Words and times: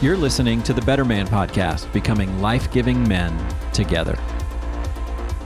You're 0.00 0.16
listening 0.16 0.62
to 0.62 0.72
the 0.72 0.80
Better 0.82 1.04
Man 1.04 1.26
Podcast, 1.26 1.92
becoming 1.92 2.40
life 2.40 2.70
giving 2.70 3.06
men 3.08 3.36
together. 3.72 4.16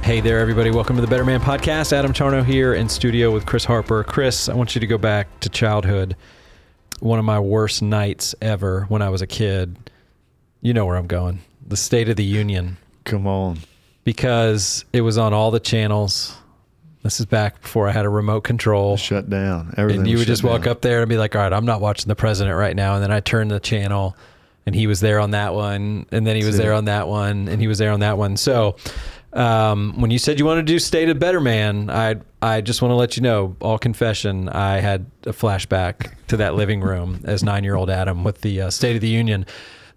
Hey 0.02 0.21
there, 0.21 0.38
everybody. 0.38 0.71
Welcome 0.71 0.94
to 0.96 1.00
the 1.00 1.08
Better 1.08 1.25
Man 1.25 1.41
Podcast. 1.41 1.94
Adam 1.94 2.12
Charno 2.12 2.44
here 2.44 2.75
in 2.75 2.86
studio 2.86 3.30
with 3.30 3.46
Chris 3.46 3.65
Harper. 3.65 4.04
Chris, 4.04 4.50
I 4.50 4.54
want 4.54 4.75
you 4.75 4.80
to 4.83 4.86
go 4.86 4.99
back 4.99 5.41
to 5.41 5.49
childhood. 5.49 6.17
One 7.00 7.18
of 7.18 7.25
my 7.25 7.41
worst 7.41 7.80
nights 7.80 8.34
ever 8.43 8.84
when 8.91 9.00
I 9.00 9.09
was 9.09 9.23
a 9.23 9.27
kid. 9.27 9.91
You 10.61 10.75
know 10.75 10.84
where 10.84 10.96
I'm 10.98 11.07
going. 11.07 11.41
The 11.66 11.79
State 11.79 12.11
of 12.11 12.16
the 12.16 12.25
Union. 12.25 12.77
Come 13.05 13.27
on. 13.27 13.61
Because 14.05 14.84
it 14.93 15.00
was 15.00 15.16
on 15.16 15.32
all 15.32 15.50
the 15.50 15.61
channels. 15.61 16.37
This 17.03 17.21
is 17.21 17.25
back 17.25 17.62
before 17.62 17.89
I 17.89 17.93
had 17.93 18.05
a 18.05 18.11
remote 18.11 18.43
control. 18.43 18.98
Shut 18.98 19.30
down. 19.30 19.73
Everything 19.79 20.03
and 20.03 20.11
you 20.11 20.19
would 20.19 20.25
shut 20.25 20.32
just 20.32 20.45
walk 20.45 20.66
up 20.66 20.82
there 20.82 21.00
and 21.00 21.09
be 21.09 21.16
like, 21.16 21.34
all 21.34 21.41
right, 21.41 21.55
I'm 21.55 21.64
not 21.64 21.80
watching 21.80 22.09
the 22.09 22.14
president 22.14 22.55
right 22.59 22.77
now. 22.77 22.96
And 22.96 23.03
then 23.03 23.11
I 23.11 23.21
turned 23.21 23.50
the 23.50 23.59
channel 23.59 24.14
and 24.67 24.75
he 24.75 24.87
was 24.87 25.01
there 25.01 25.19
on 25.19 25.33
that 25.33 25.55
one. 25.55 26.07
And 26.12 26.27
then 26.27 26.37
he 26.37 26.45
was 26.45 26.57
there 26.57 26.73
on 26.73 26.84
that 26.87 27.09
one. 27.09 27.48
And 27.48 27.61
he 27.61 27.66
was 27.66 27.79
there 27.79 27.91
on 27.91 28.01
that 28.01 28.19
one. 28.19 28.37
So 28.37 28.77
um, 29.33 30.01
when 30.01 30.11
you 30.11 30.19
said 30.19 30.39
you 30.39 30.45
wanted 30.45 30.66
to 30.66 30.73
do 30.73 30.79
State 30.79 31.09
of 31.09 31.19
Better 31.19 31.41
Man, 31.41 31.91
I, 31.91 32.16
I 32.41 32.61
just 32.61 32.83
want 32.83 32.93
to 32.93 32.97
let 32.97 33.17
you 33.17 33.23
know, 33.23 33.56
all 33.61 33.79
confession, 33.79 34.48
I 34.48 34.79
had 34.79 35.06
a 35.25 35.33
flashback 35.33 36.12
to 36.29 36.37
that 36.39 36.55
living 36.55 36.80
room 36.80 37.20
as 37.25 37.43
nine 37.43 37.65
year 37.65 37.75
old 37.75 37.91
Adam 37.91 38.25
with 38.25 38.43
the 38.43 38.62
uh, 38.62 38.70
State 38.70 38.95
of 38.95 39.03
the 39.03 39.09
Union. 39.09 39.47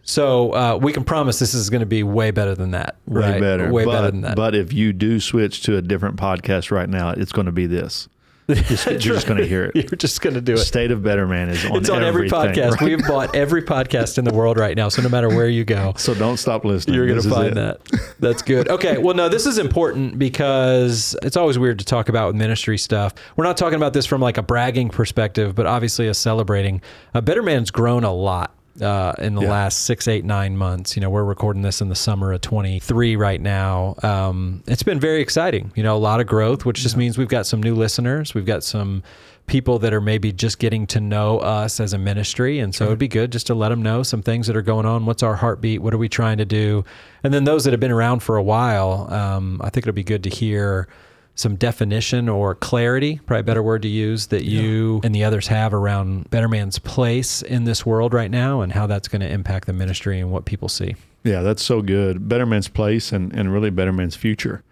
So 0.08 0.54
uh, 0.54 0.78
we 0.80 0.94
can 0.94 1.04
promise 1.04 1.40
this 1.40 1.56
is 1.56 1.72
going 1.72 1.80
to 1.80 1.88
be 1.88 2.04
way 2.04 2.30
better 2.30 2.54
than 2.54 2.72
that. 2.72 2.96
Way 3.08 3.22
right? 3.22 3.42
better. 3.42 3.72
Way 3.72 3.86
but, 3.86 3.92
better 3.92 4.12
than 4.12 4.22
that. 4.22 4.36
But 4.36 4.54
if 4.54 4.72
you 4.72 4.94
do 4.94 5.20
switch 5.20 5.64
to 5.64 5.78
a 5.78 5.82
different 5.82 6.18
podcast 6.18 6.70
right 6.70 6.88
now, 6.88 7.10
it's 7.10 7.32
going 7.32 7.48
to 7.48 7.52
be 7.52 7.66
this. 7.66 8.08
Just- 8.48 8.86
you're 8.86 9.00
just 9.00 9.26
going 9.28 9.40
to 9.40 9.48
hear 9.48 9.66
it. 9.66 9.76
You're 9.76 9.98
just 9.98 10.22
going 10.22 10.36
to 10.36 10.42
do 10.42 10.54
it. 10.54 10.58
State 10.58 10.92
of 10.92 11.02
Better 11.02 11.26
Man 11.28 11.50
is 11.50 11.66
on 11.66 11.78
it's 11.78 11.90
on 11.90 12.04
every 12.04 12.30
podcast. 12.30 12.72
right? 12.74 12.82
We 12.84 12.92
have 12.92 13.02
bought 13.08 13.34
every 13.36 13.64
podcast 13.64 14.18
in 14.18 14.26
the 14.26 14.34
world 14.34 14.58
right 14.58 14.76
now. 14.78 14.90
So 14.90 15.02
no 15.02 15.10
matter 15.10 15.30
where 15.30 15.50
you 15.50 15.64
go, 15.66 15.94
So 15.98 16.14
don't 16.14 16.38
stop 16.38 16.64
listening. 16.64 16.96
you're 16.96 17.08
going 17.08 17.22
to 17.22 17.30
find 17.30 17.58
that. 17.58 17.80
That's 18.20 18.42
good. 18.42 18.70
Okay. 18.70 18.98
Well, 18.98 19.16
no, 19.16 19.30
this 19.30 19.46
is 19.46 19.58
important 19.58 20.20
because 20.20 21.16
it's 21.24 21.38
always 21.38 21.58
weird 21.60 21.80
to 21.80 21.86
talk 21.86 22.08
about 22.10 22.28
with 22.28 22.36
ministry 22.36 22.78
stuff. 22.78 23.14
We're 23.36 23.46
not 23.46 23.58
talking 23.58 23.78
about 23.78 23.94
this 23.94 24.06
from 24.06 24.22
like 24.22 24.38
a 24.38 24.44
bragging 24.44 24.90
perspective, 24.90 25.56
but 25.56 25.66
obviously 25.66 26.08
a 26.08 26.14
celebrating. 26.14 26.82
Uh, 27.14 27.22
Better 27.22 27.42
Man's 27.44 27.72
grown 27.72 28.04
a 28.04 28.14
lot. 28.14 28.55
Uh, 28.82 29.14
in 29.20 29.36
the 29.36 29.42
Yeah. 29.42 29.50
last 29.52 29.84
six, 29.84 30.06
eight, 30.06 30.26
nine 30.26 30.58
months, 30.58 30.98
you 30.98 31.02
know, 31.02 31.10
we're 31.10 31.24
recording 31.24 31.62
this 31.62 31.80
in 31.80 31.88
the 31.88 31.96
summer 31.96 32.34
of 32.34 32.42
23 32.42 33.16
right 33.16 33.40
now. 33.40 33.96
Um, 34.04 34.64
it's 34.68 34.84
been 34.84 35.00
very 35.00 35.22
exciting. 35.22 35.72
You 35.76 35.84
know, 35.84 35.96
a 35.96 35.98
lot 35.98 36.20
of 36.20 36.28
growth, 36.28 36.66
which 36.66 36.82
just 36.82 36.98
means 36.98 37.18
we've 37.18 37.30
got 37.30 37.46
some 37.46 37.64
new 37.64 37.74
listeners. 37.74 38.34
We've 38.34 38.46
got 38.46 38.66
some 38.66 39.02
people 39.48 39.80
that 39.80 39.94
are 39.94 40.02
maybe 40.02 40.34
just 40.34 40.60
getting 40.60 40.88
to 40.88 41.00
know 41.00 41.38
us 41.40 41.80
as 41.80 41.94
a 41.94 41.98
ministry. 41.98 42.60
And 42.60 42.76
so 42.76 42.86
it'd 42.88 43.00
be 43.00 43.08
good 43.08 43.32
just 43.32 43.48
to 43.48 43.54
let 43.56 43.70
them 43.70 43.82
know 43.82 44.04
some 44.04 44.22
things 44.22 44.48
that 44.48 44.58
are 44.58 44.62
going 44.62 44.86
on. 44.86 45.06
What's 45.06 45.24
our 45.24 45.36
heartbeat? 45.36 45.82
What 45.82 45.94
are 45.94 45.98
we 45.98 46.10
trying 46.10 46.40
to 46.40 46.46
do? 46.46 46.84
And 47.24 47.34
then 47.34 47.44
those 47.46 47.64
that 47.64 47.72
have 47.72 47.80
been 47.80 47.92
around 47.92 48.24
for 48.24 48.36
a 48.36 48.44
while, 48.44 49.08
um, 49.14 49.62
I 49.64 49.70
think 49.70 49.86
it'll 49.86 49.94
be 49.94 50.04
good 50.04 50.24
to 50.24 50.30
hear 50.30 50.88
some 51.36 51.56
definition 51.56 52.30
or 52.30 52.56
clarity, 52.56 53.20
probably 53.26 53.42
a 53.42 53.44
better 53.44 53.62
word 53.62 53.82
to 53.82 53.90
use, 53.90 54.28
that 54.28 54.46
you 54.46 55.02
and 55.04 55.14
the 55.14 55.24
others 55.24 55.48
have 55.48 55.74
around 55.74 56.30
Better 56.30 56.48
Man's 56.48 56.80
place 56.80 57.42
in 57.42 57.66
this 57.66 57.86
world 57.86 58.14
right 58.14 58.32
now 58.32 58.62
and 58.62 58.72
how 58.72 58.88
that's 58.88 59.08
going 59.10 59.22
to 59.22 59.30
impact 59.30 59.68
the 59.68 59.74
ministry 59.74 60.20
and 60.20 60.32
what 60.32 60.46
people 60.46 60.70
see. 60.70 60.96
Yeah, 61.24 61.42
that's 61.42 61.64
so 61.64 61.82
good. 61.82 62.30
Better 62.30 62.46
Man's 62.46 62.70
place 62.70 63.12
and, 63.12 63.34
and 63.34 63.52
really 63.52 63.70
Better 63.70 63.92
Man's 63.92 64.16
future. 64.16 64.64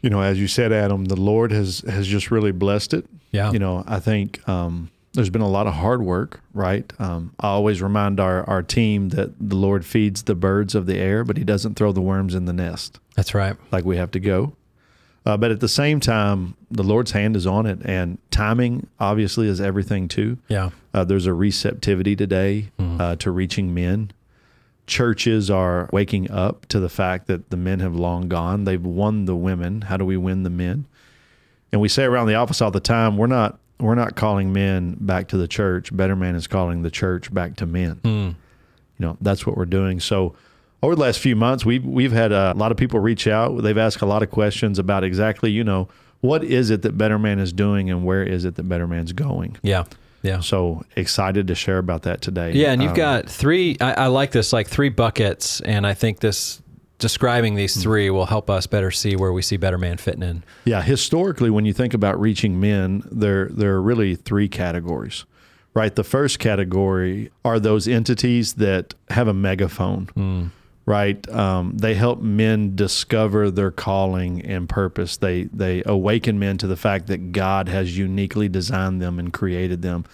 You 0.00 0.10
know, 0.10 0.20
as 0.20 0.40
you 0.40 0.48
said, 0.48 0.72
Adam, 0.72 1.04
the 1.04 1.20
Lord 1.20 1.52
has 1.52 1.80
has 1.88 2.08
just 2.08 2.32
really 2.32 2.50
blessed 2.50 2.92
it. 2.92 3.06
Yeah. 3.30 3.52
You 3.52 3.60
know, 3.60 3.84
I 3.86 4.00
think 4.00 4.46
um, 4.48 4.90
there's 5.14 5.30
been 5.30 5.42
a 5.42 5.48
lot 5.48 5.68
of 5.68 5.74
hard 5.74 6.02
work, 6.02 6.40
right? 6.54 6.92
Um, 6.98 7.34
I 7.38 7.48
always 7.48 7.80
remind 7.80 8.18
our, 8.18 8.42
our 8.48 8.62
team 8.62 9.10
that 9.10 9.30
the 9.38 9.54
Lord 9.54 9.84
feeds 9.84 10.24
the 10.24 10.34
birds 10.34 10.74
of 10.74 10.86
the 10.86 10.96
air, 10.96 11.22
but 11.22 11.36
he 11.36 11.44
doesn't 11.44 11.74
throw 11.74 11.92
the 11.92 12.00
worms 12.00 12.34
in 12.34 12.46
the 12.46 12.52
nest. 12.52 12.98
That's 13.14 13.32
right. 13.32 13.56
like 13.70 13.84
we 13.84 13.96
have 13.96 14.10
to 14.12 14.20
go. 14.20 14.54
Uh, 15.24 15.36
but 15.36 15.50
at 15.52 15.60
the 15.60 15.68
same 15.68 16.00
time, 16.00 16.54
the 16.70 16.82
Lord's 16.82 17.12
hand 17.12 17.36
is 17.36 17.46
on 17.46 17.64
it, 17.66 17.78
and 17.84 18.18
timing 18.30 18.88
obviously 18.98 19.46
is 19.46 19.60
everything 19.60 20.08
too. 20.08 20.36
Yeah. 20.48 20.70
Uh, 20.92 21.04
there's 21.04 21.26
a 21.26 21.34
receptivity 21.34 22.16
today 22.16 22.70
Mm-hmm. 22.78 23.00
uh, 23.00 23.16
to 23.16 23.30
reaching 23.30 23.72
men. 23.72 24.10
Churches 24.86 25.48
are 25.48 25.88
waking 25.92 26.30
up 26.30 26.66
to 26.66 26.80
the 26.80 26.88
fact 26.88 27.28
that 27.28 27.50
the 27.50 27.56
men 27.56 27.78
have 27.80 27.94
long 27.94 28.28
gone. 28.28 28.64
They've 28.64 28.84
won 28.84 29.26
the 29.26 29.36
women. 29.36 29.82
How 29.82 29.96
do 29.96 30.04
we 30.04 30.16
win 30.16 30.42
the 30.42 30.50
men? 30.50 30.86
And 31.70 31.80
we 31.80 31.88
say 31.88 32.02
around 32.04 32.26
the 32.26 32.34
office 32.34 32.60
all 32.60 32.72
the 32.72 32.80
time, 32.80 33.16
we're 33.16 33.28
not 33.28 33.58
we're 33.78 33.94
not 33.94 34.16
calling 34.16 34.52
men 34.52 34.96
back 35.00 35.28
to 35.28 35.36
the 35.36 35.48
church. 35.48 35.96
Better 35.96 36.14
Man 36.16 36.34
is 36.34 36.46
calling 36.46 36.82
the 36.82 36.90
church 36.90 37.32
back 37.32 37.56
to 37.56 37.66
men 37.66 38.00
you 38.04 39.06
know 39.06 39.16
that's 39.20 39.46
what 39.46 39.56
we're 39.56 39.64
doing 39.64 39.98
so 39.98 40.34
over 40.82 40.94
the 40.94 41.00
last 41.00 41.20
few 41.20 41.36
months 41.36 41.64
we've 41.64 41.84
we've 41.84 42.12
had 42.12 42.32
uh, 42.32 42.52
a 42.54 42.58
lot 42.58 42.70
of 42.70 42.76
people 42.76 43.00
reach 43.00 43.26
out 43.26 43.62
they've 43.62 43.78
asked 43.78 44.02
a 44.02 44.06
lot 44.06 44.22
of 44.22 44.30
questions 44.30 44.78
about 44.78 45.04
exactly 45.04 45.50
you 45.50 45.64
know 45.64 45.88
what 46.20 46.44
is 46.44 46.70
it 46.70 46.82
that 46.82 46.96
better 46.96 47.18
man 47.18 47.38
is 47.38 47.52
doing 47.52 47.90
and 47.90 48.04
where 48.04 48.22
is 48.22 48.44
it 48.44 48.54
that 48.56 48.68
better 48.68 48.86
man's 48.86 49.12
going 49.12 49.56
Yeah. 49.62 49.84
Yeah. 50.22 50.38
so 50.38 50.84
excited 50.94 51.48
to 51.48 51.54
share 51.56 51.78
about 51.78 52.02
that 52.02 52.20
today 52.20 52.52
Yeah, 52.52 52.72
and 52.72 52.80
you've 52.80 52.92
Um, 52.92 52.96
got 52.96 53.28
three. 53.28 53.76
I, 53.80 54.04
I 54.04 54.06
like 54.06 54.30
this, 54.30 54.52
like 54.52 54.68
three 54.68 54.88
buckets, 54.88 55.60
and 55.62 55.84
I 55.84 55.94
think 55.94 56.20
this 56.20 56.62
describing 56.98 57.56
these 57.56 57.74
hmm. 57.74 57.80
three 57.80 58.10
will 58.10 58.26
help 58.26 58.48
us 58.48 58.68
better 58.68 58.92
see 58.92 59.16
where 59.16 59.32
we 59.32 59.42
see 59.42 59.56
Better 59.56 59.78
Man 59.78 59.96
fitting 59.96 60.22
in. 60.22 60.44
Yeah, 60.64 60.80
historically, 60.82 61.50
when 61.50 61.64
you 61.64 61.72
think 61.72 61.92
about 61.92 62.20
reaching 62.20 62.60
men, 62.60 63.02
there 63.10 63.48
there 63.48 63.74
are 63.74 63.82
really 63.82 64.14
three 64.14 64.48
categories, 64.48 65.24
right? 65.74 65.92
The 65.92 66.04
first 66.04 66.38
category 66.38 67.32
are 67.44 67.58
those 67.58 67.88
entities 67.88 68.52
that 68.54 68.94
have 69.10 69.26
a 69.26 69.34
megaphone, 69.34 70.06
hmm. 70.14 70.46
Right? 70.86 71.28
Um, 71.30 71.76
they 71.76 71.94
help 71.94 72.20
men 72.20 72.74
discover 72.74 73.50
their 73.50 73.70
calling 73.70 74.42
and 74.44 74.68
purpose. 74.68 75.16
They 75.16 75.44
they 75.44 75.82
awaken 75.86 76.38
men 76.38 76.58
to 76.58 76.66
the 76.66 76.76
fact 76.76 77.06
that 77.08 77.32
God 77.32 77.68
has 77.68 77.96
uniquely 77.96 78.48
designed 78.48 79.00
them 79.00 79.18
and 79.18 79.32
created 79.32 79.82
them. 79.82 80.04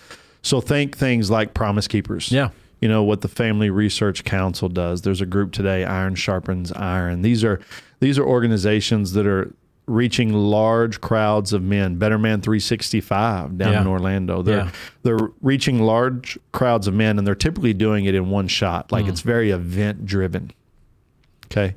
So 0.42 0.60
think 0.60 0.96
things 0.96 1.30
like 1.30 1.52
promise 1.54 1.88
keepers 1.88 2.30
Yeah. 2.30 2.50
you 2.80 2.88
know 2.88 3.02
what 3.02 3.22
the 3.22 3.28
Family 3.28 3.70
Research 3.70 4.24
Council 4.24 4.68
does. 4.68 5.02
There's 5.02 5.20
a 5.20 5.26
group 5.26 5.52
today, 5.52 5.84
Iron 5.84 6.14
Sharpens 6.14 6.70
Iron. 6.72 7.22
These 7.22 7.42
are 7.44 7.60
these 8.00 8.18
are 8.18 8.24
organizations 8.24 9.12
that 9.14 9.26
are 9.26 9.52
reaching 9.86 10.34
large 10.34 11.00
crowds 11.00 11.54
of 11.54 11.62
men. 11.62 11.96
Better 11.96 12.18
Man 12.18 12.42
365 12.42 13.56
down 13.56 13.72
Yeah. 13.72 13.80
in 13.80 13.86
Orlando. 13.86 14.42
They're 14.42 14.56
Yeah. 14.58 14.70
they're 15.02 15.30
reaching 15.40 15.80
large 15.80 16.38
crowds 16.52 16.86
of 16.86 16.92
men, 16.94 17.16
and 17.18 17.26
they're 17.26 17.34
typically 17.34 17.72
doing 17.74 18.04
it 18.04 18.14
in 18.14 18.28
one 18.28 18.48
shot. 18.48 18.92
Like 18.92 19.06
it's 19.08 19.22
very 19.22 19.50
event 19.50 20.04
driven. 20.04 20.50
Okay. 21.50 21.76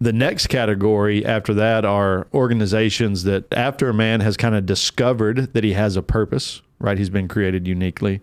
The 0.00 0.12
next 0.12 0.48
category 0.48 1.24
after 1.24 1.54
that 1.54 1.84
are 1.84 2.26
organizations 2.34 3.22
that, 3.22 3.52
after 3.52 3.88
a 3.88 3.94
man 3.94 4.20
has 4.20 4.36
kind 4.36 4.54
of 4.54 4.66
discovered 4.66 5.52
that 5.52 5.62
he 5.62 5.74
has 5.74 5.96
a 5.96 6.02
purpose, 6.02 6.60
right? 6.80 6.98
He's 6.98 7.10
been 7.10 7.28
created 7.28 7.68
uniquely. 7.68 8.20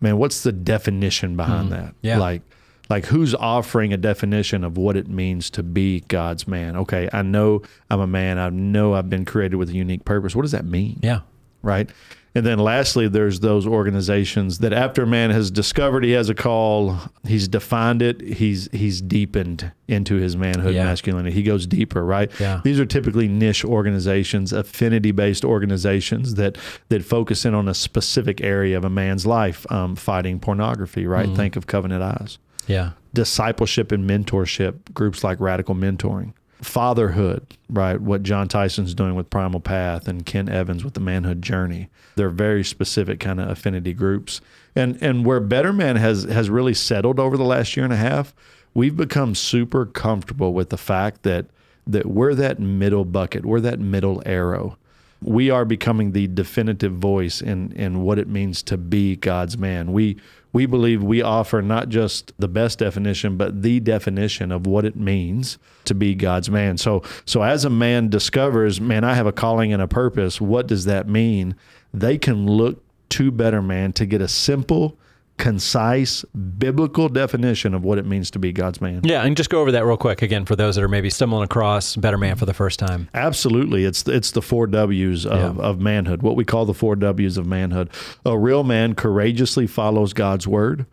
Man, 0.00 0.16
what's 0.18 0.44
the 0.44 0.52
definition 0.52 1.36
behind 1.36 1.68
hmm. 1.68 1.74
that? 1.74 1.94
Yeah. 2.02 2.18
Like, 2.18 2.42
like 2.88 3.06
who's 3.06 3.34
offering 3.34 3.92
a 3.92 3.96
definition 3.96 4.64
of 4.64 4.76
what 4.78 4.96
it 4.96 5.08
means 5.08 5.50
to 5.50 5.62
be 5.62 6.00
God's 6.00 6.46
man? 6.46 6.76
Okay, 6.76 7.08
I 7.12 7.22
know 7.22 7.62
I'm 7.90 8.00
a 8.00 8.06
man. 8.06 8.38
I 8.38 8.48
know 8.50 8.94
I've 8.94 9.10
been 9.10 9.24
created 9.24 9.56
with 9.56 9.70
a 9.70 9.74
unique 9.74 10.04
purpose. 10.04 10.34
What 10.34 10.42
does 10.42 10.52
that 10.52 10.64
mean? 10.64 11.00
Yeah. 11.02 11.20
right? 11.62 11.90
And 12.38 12.46
then 12.46 12.60
lastly, 12.60 13.08
there's 13.08 13.40
those 13.40 13.66
organizations 13.66 14.58
that 14.58 14.72
after 14.72 15.02
a 15.02 15.06
man 15.08 15.30
has 15.30 15.50
discovered 15.50 16.04
he 16.04 16.12
has 16.12 16.28
a 16.28 16.36
call, 16.36 16.96
he's 17.26 17.48
defined 17.48 18.00
it, 18.00 18.20
he's 18.20 18.68
he's 18.70 19.00
deepened 19.00 19.72
into 19.88 20.14
his 20.14 20.36
manhood 20.36 20.72
Yeah. 20.76 20.84
masculinity. 20.84 21.32
He 21.34 21.42
goes 21.42 21.66
deeper, 21.66 22.04
right? 22.04 22.30
Yeah. 22.38 22.60
These 22.62 22.78
are 22.78 22.86
typically 22.86 23.26
niche 23.26 23.64
organizations, 23.64 24.52
affinity 24.52 25.10
based 25.10 25.44
organizations 25.44 26.36
that 26.36 26.56
that 26.90 27.04
focus 27.04 27.44
in 27.44 27.54
on 27.54 27.66
a 27.66 27.74
specific 27.74 28.40
area 28.40 28.76
of 28.76 28.84
a 28.84 28.90
man's 28.90 29.26
life, 29.26 29.66
um, 29.72 29.96
fighting 29.96 30.38
pornography, 30.38 31.08
right? 31.08 31.26
Mm-hmm. 31.26 31.34
Think 31.34 31.56
of 31.56 31.66
Covenant 31.66 32.04
Eyes 32.04 32.38
Yeah. 32.68 32.90
discipleship 33.14 33.90
and 33.90 34.08
mentorship 34.08 34.74
groups 34.94 35.24
like 35.24 35.40
Radical 35.40 35.74
Mentoring. 35.74 36.34
Fatherhood, 36.62 37.46
right? 37.68 38.00
What 38.00 38.22
Jon 38.22 38.48
Tyson's 38.48 38.94
doing 38.94 39.14
with 39.14 39.30
Primal 39.30 39.60
Path 39.60 40.08
and 40.08 40.26
Ken 40.26 40.48
Evans 40.48 40.84
with 40.84 40.94
the 40.94 41.00
Manhood 41.00 41.40
Journey. 41.40 41.88
They're 42.16 42.30
very 42.30 42.64
specific 42.64 43.20
kind 43.20 43.40
of 43.40 43.48
affinity 43.48 43.92
groups. 43.92 44.40
And 44.74 44.98
and 45.00 45.24
where 45.24 45.40
Better 45.40 45.72
Man 45.72 45.96
has 45.96 46.24
has 46.24 46.50
really 46.50 46.74
settled 46.74 47.20
over 47.20 47.36
the 47.36 47.44
last 47.44 47.76
year 47.76 47.84
and 47.84 47.92
a 47.92 47.96
half, 47.96 48.34
we've 48.74 48.96
become 48.96 49.34
super 49.34 49.86
comfortable 49.86 50.52
with 50.52 50.70
the 50.70 50.76
fact 50.76 51.22
that 51.22 51.46
that 51.86 52.06
we're 52.06 52.34
that 52.34 52.58
middle 52.58 53.04
bucket, 53.04 53.46
we're 53.46 53.60
that 53.60 53.78
middle 53.78 54.22
arrow 54.26 54.76
we 55.22 55.50
are 55.50 55.64
becoming 55.64 56.12
the 56.12 56.28
definitive 56.28 56.92
voice 56.92 57.40
in 57.40 57.72
in 57.72 58.02
what 58.02 58.18
it 58.18 58.28
means 58.28 58.62
to 58.64 58.76
be 58.76 59.16
God's 59.16 59.58
man. 59.58 59.92
We 59.92 60.16
we 60.52 60.66
believe 60.66 61.02
we 61.02 61.22
offer 61.22 61.60
not 61.60 61.88
just 61.88 62.32
the 62.38 62.48
best 62.48 62.78
definition, 62.78 63.36
but 63.36 63.62
the 63.62 63.80
definition 63.80 64.50
of 64.50 64.66
what 64.66 64.84
it 64.84 64.96
means 64.96 65.58
to 65.84 65.94
be 65.94 66.14
God's 66.14 66.50
man. 66.50 66.78
So 66.78 67.02
so 67.24 67.42
as 67.42 67.64
a 67.64 67.70
man 67.70 68.08
discovers, 68.08 68.80
man, 68.80 69.04
I 69.04 69.14
have 69.14 69.26
a 69.26 69.32
calling 69.32 69.72
and 69.72 69.82
a 69.82 69.88
purpose. 69.88 70.40
What 70.40 70.66
does 70.66 70.84
that 70.86 71.08
mean? 71.08 71.54
They 71.92 72.18
can 72.18 72.46
look 72.46 72.82
to 73.10 73.30
better 73.30 73.62
man 73.62 73.92
to 73.94 74.06
get 74.06 74.20
a 74.20 74.28
simple, 74.28 74.96
concise 75.38 76.24
biblical 76.58 77.08
definition 77.08 77.72
of 77.72 77.82
what 77.84 77.96
it 77.98 78.04
means 78.04 78.30
to 78.32 78.38
be 78.38 78.52
God's 78.52 78.80
man. 78.80 79.00
Yeah, 79.04 79.22
and 79.22 79.36
just 79.36 79.48
go 79.50 79.60
over 79.60 79.72
that 79.72 79.84
real 79.84 79.96
quick 79.96 80.20
again 80.20 80.44
for 80.44 80.56
those 80.56 80.74
that 80.76 80.84
are 80.84 80.88
maybe 80.88 81.08
stumbling 81.10 81.44
across 81.44 81.96
Better 81.96 82.18
Man 82.18 82.36
for 82.36 82.44
the 82.44 82.52
first 82.54 82.78
time. 82.78 83.08
Absolutely, 83.14 83.84
it's 83.84 84.06
it's 84.06 84.32
the 84.32 84.42
four 84.42 84.66
W's 84.66 85.24
of, 85.24 85.56
Yeah. 85.56 85.62
of 85.62 85.80
manhood. 85.80 86.22
What 86.22 86.36
we 86.36 86.44
call 86.44 86.66
the 86.66 86.74
four 86.74 86.96
W's 86.96 87.36
of 87.38 87.46
manhood. 87.46 87.88
A 88.26 88.36
real 88.38 88.64
man 88.64 88.94
courageously 88.94 89.66
follows 89.66 90.12
God's 90.12 90.46
word. 90.46 90.84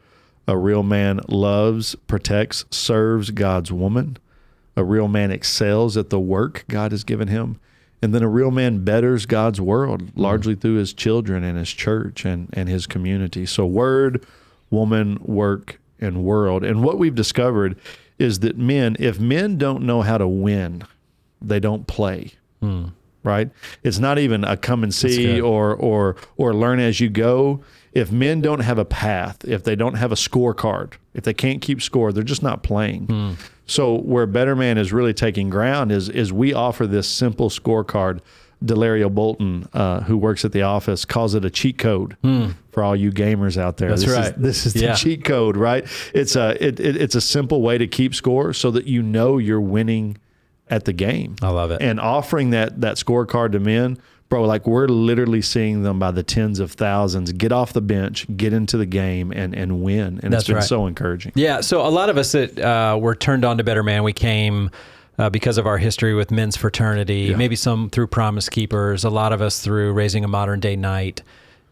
A 0.48 0.56
real 0.58 0.84
man 0.84 1.20
loves, 1.28 1.96
protects, 2.08 2.66
serves 2.70 3.32
God's 3.32 3.72
woman. 3.72 4.18
A 4.78 4.84
real 4.84 5.08
man 5.08 5.32
excels 5.32 5.98
at 5.98 6.10
the 6.12 6.20
work 6.20 6.66
God 6.68 6.92
has 6.92 7.04
given 7.04 7.30
him. 7.30 7.58
And 8.02 8.14
then 8.14 8.22
a 8.22 8.28
real 8.28 8.52
man 8.52 8.84
betters 8.84 9.26
God's 9.26 9.60
world 9.60 10.12
largely 10.16 10.56
mm. 10.56 10.62
through 10.62 10.76
his 10.76 10.94
children 10.94 11.44
and 11.44 11.58
his 11.58 11.72
church 11.72 12.26
and, 12.26 12.50
and 12.54 12.70
his 12.70 12.86
community. 12.86 13.46
So, 13.46 13.66
word, 13.66 14.26
woman, 14.70 15.18
work, 15.22 15.80
and 16.00 16.24
world. 16.24 16.64
And 16.64 16.84
what 16.84 17.00
we've 17.00 17.16
discovered 17.16 17.78
is 18.20 18.40
that 18.40 18.58
men, 18.58 18.96
if 19.00 19.20
men 19.20 19.58
don't 19.58 19.84
know 19.84 20.02
how 20.02 20.18
to 20.18 20.28
win, 20.28 20.84
they 21.42 21.60
don't 21.60 21.88
play. 21.88 22.34
Hmm. 22.62 22.88
Right? 23.24 23.50
It's 23.84 23.98
not 23.98 24.20
even 24.20 24.44
a 24.44 24.56
come 24.56 24.84
and 24.84 24.94
see 24.94 25.42
or 25.42 25.74
or 25.74 26.16
or 26.38 26.54
learn 26.54 26.80
as 26.80 27.00
you 27.00 27.10
go. 27.10 27.64
If 27.96 28.12
men 28.12 28.42
don't 28.42 28.60
have 28.60 28.78
a 28.78 28.86
path, 28.86 29.44
if 29.46 29.64
they 29.64 29.76
don't 29.76 29.96
have 29.96 30.12
a 30.12 30.16
scorecard, 30.16 30.94
if 31.16 31.24
they 31.24 31.34
can't 31.34 31.62
keep 31.62 31.82
score, 31.82 32.12
they're 32.12 32.24
just 32.24 32.44
not 32.44 32.62
playing. 32.62 33.38
So 33.66 33.96
where 33.96 34.28
Better 34.28 34.56
Man 34.56 34.78
is 34.78 34.94
really 34.94 35.14
taking 35.14 35.50
ground 35.50 35.92
is 35.92 36.10
is 36.10 36.32
we 36.32 36.54
offer 36.54 36.86
this 36.86 37.08
simple 37.08 37.50
scorecard. 37.50 38.20
Delario 38.64 39.14
Bolton, 39.14 39.68
uh, 39.74 40.00
who 40.02 40.18
works 40.18 40.46
at 40.46 40.52
the 40.54 40.62
office, 40.64 41.04
calls 41.06 41.36
it 41.36 41.44
a 41.46 41.50
cheat 41.50 41.78
code 41.78 42.16
for 42.72 42.84
all 42.84 42.96
you 42.96 43.12
gamers 43.12 43.58
out 43.58 43.78
there. 43.78 43.90
That's 43.90 44.06
this 44.06 44.14
right. 44.18 44.34
Is, 44.36 44.42
this 44.42 44.66
is 44.66 44.74
the 44.74 44.80
Yeah. 44.86 44.96
cheat 44.96 45.24
code, 45.26 45.56
right? 45.58 45.86
It's 46.14 46.36
a 46.36 46.52
it, 46.66 46.80
it, 46.80 46.96
it's 46.96 47.16
a 47.16 47.22
simple 47.22 47.62
way 47.62 47.78
to 47.78 47.86
keep 47.86 48.16
score 48.16 48.54
so 48.54 48.72
that 48.72 48.86
you 48.88 49.02
know 49.04 49.38
you're 49.38 49.62
winning 49.62 50.18
at 50.70 50.86
the 50.86 50.94
game. 50.94 51.36
I 51.42 51.50
love 51.50 51.70
it. 51.72 51.82
And 51.82 52.00
offering 52.00 52.52
that 52.52 52.82
that 52.82 52.96
scorecard 52.96 53.52
to 53.52 53.60
men, 53.60 53.98
bro, 54.30 54.44
like 54.44 54.68
we're 54.68 54.88
literally 54.88 55.42
seeing 55.42 55.84
them 55.84 56.00
by 56.00 56.12
the 56.12 56.24
tens 56.24 56.60
of 56.60 56.72
thousands 56.72 57.32
get 57.32 57.52
off 57.52 57.74
the 57.74 57.82
bench, 57.82 58.26
get 58.36 58.54
into 58.54 58.78
the 58.78 58.86
game, 58.86 59.32
and 59.32 59.56
and 59.56 59.82
win. 59.82 60.20
And 60.24 60.34
That's 60.34 60.44
it's 60.44 60.48
been 60.48 60.56
right. 60.58 60.66
so 60.66 60.88
encouraging. 60.88 61.34
Yeah, 61.36 61.62
so 61.62 61.86
a 61.86 61.90
lot 61.90 62.10
of 62.10 62.18
us 62.18 62.32
that 62.34 62.60
uh, 62.60 62.98
were 63.00 63.16
turned 63.16 63.46
on 63.46 63.58
to 63.58 63.64
Better 63.64 63.84
Man, 63.84 64.04
we 64.04 64.14
came 64.14 64.72
uh, 65.18 65.30
because 65.30 65.58
of 65.58 65.66
our 65.66 65.78
history 65.78 66.14
with 66.14 66.32
men's 66.32 66.58
fraternity, 66.58 67.34
maybe 67.36 67.56
some 67.56 67.90
through 67.90 68.08
Promise 68.08 68.50
Keepers, 68.50 69.04
a 69.04 69.10
lot 69.10 69.32
of 69.32 69.42
us 69.42 69.62
through 69.62 69.94
Raising 69.94 70.24
a 70.24 70.28
Modern 70.28 70.60
Day 70.60 70.76
Knight, 70.76 71.22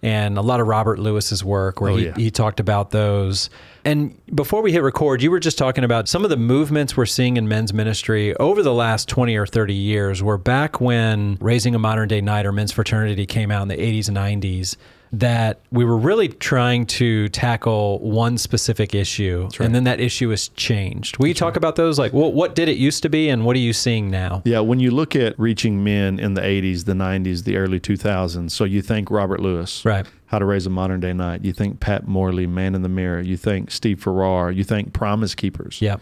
and 0.04 0.38
a 0.38 0.42
lot 0.42 0.60
of 0.60 0.68
Robert 0.68 1.00
Lewis's 1.00 1.44
work 1.44 1.82
where 1.82 1.92
Oh, 1.92 1.96
he, 1.96 2.06
yeah. 2.06 2.14
he 2.16 2.30
talked 2.30 2.60
about 2.60 2.92
those. 2.92 3.50
And 3.86 4.16
before 4.36 4.62
we 4.62 4.72
hit 4.72 4.84
record, 4.84 5.24
you 5.24 5.32
were 5.32 5.40
just 5.40 5.58
talking 5.58 5.84
about 5.84 6.08
some 6.08 6.24
of 6.24 6.30
the 6.30 6.38
movements 6.38 6.96
we're 6.96 7.06
seeing 7.06 7.38
in 7.38 7.48
men's 7.48 7.74
ministry 7.74 8.36
over 8.38 8.62
the 8.62 8.74
last 8.74 9.08
20 9.10 9.36
or 9.36 9.46
30 9.48 9.74
years, 9.74 10.22
were 10.22 10.38
back 10.38 10.80
when 10.82 11.38
Raising 11.42 11.74
a 11.74 11.80
Modern 11.80 12.08
Day 12.10 12.22
Knight 12.22 12.46
or 12.46 12.52
men's 12.52 12.72
fraternity 12.72 13.26
came 13.26 13.50
out 13.50 13.62
in 13.64 13.68
the 13.70 13.78
80s 13.78 14.08
and 14.10 14.18
90s 14.18 14.76
that 15.14 15.60
we 15.72 15.86
were 15.86 15.98
really 15.98 16.28
trying 16.28 16.88
to 16.88 17.30
tackle 17.30 18.00
one 18.00 18.36
specific 18.38 18.96
issue 18.96 19.48
and 19.60 19.74
then 19.76 19.84
that 19.84 20.00
issue 20.00 20.30
has 20.30 20.48
changed. 20.50 21.18
Will 21.20 21.28
you 21.28 21.36
talk 21.36 21.56
about 21.56 21.76
those? 21.76 22.00
Like, 22.00 22.14
what 22.14 22.34
what 22.34 22.56
did 22.56 22.68
it 22.68 22.78
used 22.78 23.04
to 23.04 23.10
be 23.10 23.30
and 23.30 23.46
what 23.46 23.56
are 23.56 23.60
you 23.60 23.74
seeing 23.74 24.10
now? 24.10 24.42
Yeah, 24.44 24.60
when 24.62 24.80
you 24.80 24.90
look 24.90 25.16
at 25.16 25.38
reaching 25.40 25.84
men 25.84 26.20
in 26.20 26.34
the 26.34 26.42
80s, 26.42 26.86
the 26.86 26.94
90s, 26.94 27.44
the 27.44 27.58
early 27.58 27.80
2000s, 27.80 28.50
so 28.52 28.64
you 28.64 28.82
think 28.82 29.12
Robert 29.12 29.40
Lewis, 29.40 29.86
Right. 29.86 30.06
How 30.26 30.40
to 30.40 30.46
Raise 30.46 30.66
a 30.66 30.72
Modern 30.72 31.00
Day 31.00 31.14
Knight. 31.14 31.46
You 31.46 31.54
think 31.54 31.80
Pat 31.80 32.08
Morley, 32.08 32.48
Man 32.48 32.74
in 32.74 32.82
the 32.82 32.90
Mirror. 32.90 33.22
You 33.22 33.38
think 33.38 33.70
Steve 33.70 34.02
Farrar. 34.02 34.50
You 34.50 34.64
think 34.64 34.92
Promise 34.92 35.36
Keepers. 35.36 35.80
Yeah. 35.80 35.98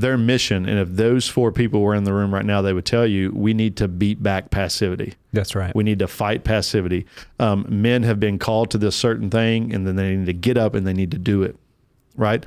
Their 0.00 0.18
mission, 0.18 0.68
and 0.68 0.78
if 0.78 0.88
those 0.88 1.28
four 1.28 1.52
people 1.52 1.80
were 1.80 1.94
in 1.94 2.04
the 2.04 2.12
room 2.12 2.34
right 2.34 2.44
now, 2.44 2.62
they 2.62 2.72
would 2.72 2.84
tell 2.84 3.06
you 3.06 3.30
we 3.32 3.54
need 3.54 3.76
to 3.76 3.88
beat 3.88 4.22
back 4.22 4.50
passivity. 4.50 5.14
That's 5.32 5.54
right. 5.54 5.74
We 5.74 5.84
need 5.84 5.98
to 6.00 6.08
fight 6.08 6.44
passivity. 6.44 7.06
Um, 7.38 7.64
men 7.68 8.02
have 8.02 8.18
been 8.18 8.38
called 8.38 8.70
to 8.72 8.78
this 8.78 8.96
certain 8.96 9.30
thing, 9.30 9.72
and 9.74 9.86
then 9.86 9.96
they 9.96 10.16
need 10.16 10.26
to 10.26 10.32
get 10.32 10.56
up 10.58 10.74
and 10.74 10.86
they 10.86 10.92
need 10.92 11.10
to 11.12 11.18
do 11.18 11.42
it. 11.42 11.56
Right? 12.16 12.44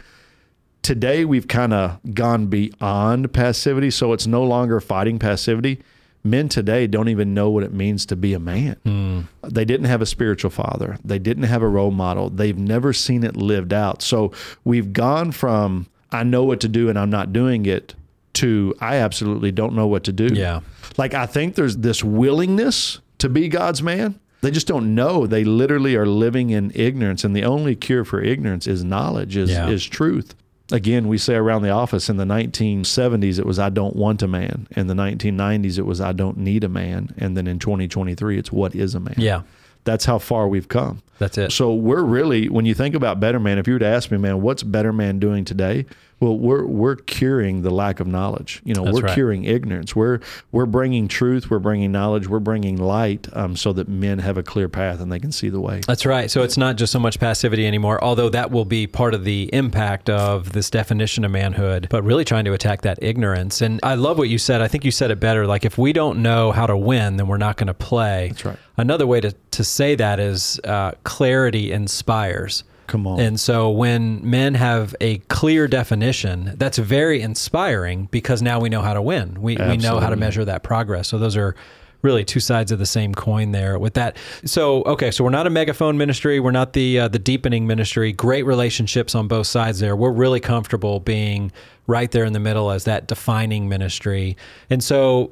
Today, 0.81 1.25
we've 1.25 1.47
kind 1.47 1.73
of 1.73 1.99
gone 2.13 2.47
beyond 2.47 3.33
passivity. 3.33 3.91
So 3.91 4.13
it's 4.13 4.27
no 4.27 4.43
longer 4.43 4.79
fighting 4.79 5.19
passivity. 5.19 5.81
Men 6.23 6.49
today 6.49 6.87
don't 6.87 7.07
even 7.07 7.33
know 7.33 7.49
what 7.49 7.63
it 7.63 7.71
means 7.71 8.05
to 8.07 8.15
be 8.17 8.33
a 8.33 8.39
man. 8.39 9.27
They 9.43 9.63
didn't 9.63 9.85
have 9.85 10.01
a 10.01 10.05
spiritual 10.05 10.51
father, 10.51 10.97
they 11.03 11.19
didn't 11.19 11.43
have 11.43 11.61
a 11.61 11.67
role 11.67 11.91
model, 11.91 12.29
they've 12.29 12.57
never 12.57 12.91
seen 12.91 13.23
it 13.23 13.37
lived 13.37 13.71
out. 13.71 14.01
So 14.01 14.33
we've 14.65 14.91
gone 14.91 15.31
from, 15.31 15.87
I 16.11 16.23
know 16.23 16.43
what 16.43 16.59
to 16.61 16.67
do 16.67 16.89
and 16.89 16.97
I'm 16.97 17.09
not 17.09 17.33
doing 17.33 17.65
it, 17.65 17.95
to, 18.33 18.75
I 18.79 18.97
absolutely 18.97 19.51
don't 19.51 19.73
know 19.73 19.87
what 19.87 20.03
to 20.05 20.11
do. 20.13 20.27
Yeah. 20.33 20.59
Like 20.97 21.13
I 21.13 21.25
think 21.25 21.55
there's 21.55 21.77
this 21.77 22.03
willingness 22.03 22.99
to 23.17 23.29
be 23.29 23.47
God's 23.49 23.81
man. 23.81 24.19
They 24.41 24.51
just 24.51 24.67
don't 24.67 24.93
know. 24.93 25.25
They 25.25 25.43
literally 25.43 25.95
are 25.95 26.05
living 26.05 26.51
in 26.51 26.71
ignorance, 26.75 27.23
and 27.23 27.35
the 27.35 27.43
only 27.43 27.75
cure 27.75 28.05
for 28.05 28.21
ignorance 28.21 28.67
is 28.67 28.83
knowledge, 28.83 29.35
is 29.35 29.49
Yeah. 29.49 29.67
is 29.67 29.83
truth. 29.83 30.35
Again, 30.71 31.07
we 31.07 31.17
say 31.17 31.33
around 31.33 31.63
the 31.63 31.71
office 31.71 32.09
in 32.09 32.17
the 32.17 32.25
1970s 32.25 33.39
it 33.39 33.45
was 33.45 33.57
I 33.57 33.69
don't 33.69 33.95
want 33.95 34.21
a 34.21 34.27
man. 34.27 34.67
In 34.75 34.85
the 34.87 34.93
1990s 34.93 35.79
it 35.79 35.85
was 35.87 35.99
I 35.99 36.11
don't 36.11 36.37
need 36.37 36.63
a 36.63 36.69
man, 36.69 37.09
and 37.17 37.35
then 37.35 37.47
in 37.47 37.57
2023 37.57 38.37
it's 38.37 38.51
what 38.51 38.75
is 38.75 38.93
a 38.93 38.99
man. 38.99 39.15
Yeah. 39.17 39.41
That's 39.87 40.03
how 40.03 40.19
far 40.19 40.49
we've 40.49 40.67
come. 40.67 41.01
That's 41.17 41.37
it. 41.37 41.51
So 41.53 41.73
we're 41.73 42.03
really, 42.03 42.49
when 42.49 42.65
you 42.65 42.75
think 42.75 42.93
about 42.93 43.21
Better 43.21 43.39
Man, 43.39 43.57
if 43.57 43.67
you 43.67 43.73
were 43.73 43.79
to 43.79 43.87
ask 43.87 44.11
me, 44.11 44.17
man, 44.17 44.41
what's 44.41 44.63
Better 44.63 44.91
Man 44.91 45.17
doing 45.17 45.45
today? 45.45 45.85
Well, 46.19 46.35
we're 46.37 46.65
we're 46.65 46.95
curing 46.95 47.61
the 47.61 47.69
lack 47.69 47.99
of 47.99 48.07
knowledge. 48.07 48.61
You 48.63 48.73
know, 48.73 48.85
That's 48.85 48.95
we're 48.95 49.01
right. 49.03 49.13
curing 49.13 49.43
ignorance. 49.43 49.95
We're 49.95 50.19
we're 50.51 50.65
bringing 50.65 51.07
truth. 51.07 51.51
We're 51.51 51.59
bringing 51.59 51.91
knowledge. 51.91 52.27
We're 52.27 52.39
bringing 52.39 52.77
light, 52.77 53.27
um, 53.33 53.55
so 53.55 53.71
that 53.73 53.87
men 53.87 54.17
have 54.19 54.35
a 54.35 54.43
clear 54.43 54.67
path 54.67 54.99
and 54.99 55.11
they 55.11 55.19
can 55.19 55.31
see 55.31 55.49
the 55.49 55.61
way. 55.61 55.81
That's 55.85 56.07
right. 56.07 56.31
So 56.31 56.41
it's 56.41 56.57
not 56.57 56.75
just 56.75 56.91
so 56.91 56.99
much 56.99 57.19
passivity 57.19 57.67
anymore, 57.67 58.03
although 58.03 58.29
that 58.29 58.49
will 58.49 58.65
be 58.65 58.87
part 58.87 59.13
of 59.13 59.25
the 59.25 59.49
impact 59.53 60.09
of 60.09 60.53
this 60.53 60.71
definition 60.71 61.23
of 61.23 61.29
manhood, 61.29 61.87
but 61.91 62.03
really 62.03 62.25
trying 62.25 62.45
to 62.45 62.53
attack 62.53 62.81
that 62.81 62.97
ignorance. 63.01 63.61
And 63.61 63.79
I 63.83 63.93
love 63.93 64.17
what 64.17 64.29
you 64.29 64.39
said. 64.39 64.59
I 64.61 64.67
think 64.67 64.85
you 64.85 64.91
said 64.91 65.11
it 65.11 65.19
better. 65.19 65.45
Like, 65.45 65.65
if 65.65 65.77
we 65.77 65.93
don't 65.93 66.23
know 66.23 66.51
how 66.51 66.65
to 66.65 66.75
win, 66.75 67.17
then 67.17 67.27
we're 67.27 67.37
not 67.37 67.57
going 67.57 67.67
to 67.67 67.75
play. 67.75 68.29
That's 68.29 68.45
right. 68.45 68.57
Another 68.77 69.05
way 69.05 69.21
to, 69.21 69.31
to 69.51 69.63
say 69.63 69.93
that 69.95 70.19
is 70.19 70.59
uh, 70.63 70.93
clarity 71.03 71.71
inspires. 71.71 72.63
Come 72.87 73.05
on. 73.05 73.19
And 73.19 73.39
so 73.39 73.69
when 73.69 74.27
men 74.27 74.53
have 74.55 74.95
a 75.01 75.17
clear 75.29 75.67
definition, 75.67 76.53
that's 76.55 76.77
very 76.77 77.21
inspiring 77.21 78.07
because 78.11 78.41
now 78.41 78.59
we 78.59 78.69
know 78.69 78.81
how 78.81 78.93
to 78.93 79.01
win. 79.01 79.41
We, 79.41 79.57
we 79.57 79.77
know 79.77 79.99
how 79.99 80.09
to 80.09 80.15
measure 80.15 80.45
that 80.45 80.63
progress. 80.63 81.09
So 81.09 81.17
those 81.17 81.37
are 81.37 81.55
really 82.01 82.23
two 82.23 82.39
sides 82.39 82.71
of 82.71 82.79
the 82.79 82.85
same 82.85 83.13
coin 83.13 83.51
there 83.51 83.77
with 83.77 83.95
that. 83.95 84.17
So 84.45 84.83
okay, 84.83 85.11
so 85.11 85.23
we're 85.23 85.29
not 85.29 85.47
a 85.47 85.49
megaphone 85.49 85.97
ministry, 85.97 86.39
we're 86.39 86.51
not 86.51 86.73
the 86.73 86.99
uh, 86.99 87.07
the 87.07 87.19
deepening 87.19 87.67
ministry. 87.67 88.13
Great 88.13 88.43
relationships 88.43 89.15
on 89.15 89.27
both 89.27 89.47
sides 89.47 89.79
there. 89.79 89.95
We're 89.95 90.11
really 90.11 90.39
comfortable 90.39 90.99
being 90.99 91.51
right 91.87 92.09
there 92.11 92.25
in 92.25 92.33
the 92.33 92.39
middle 92.39 92.71
as 92.71 92.83
that 92.85 93.07
defining 93.07 93.67
ministry. 93.67 94.37
And 94.69 94.83
so 94.83 95.31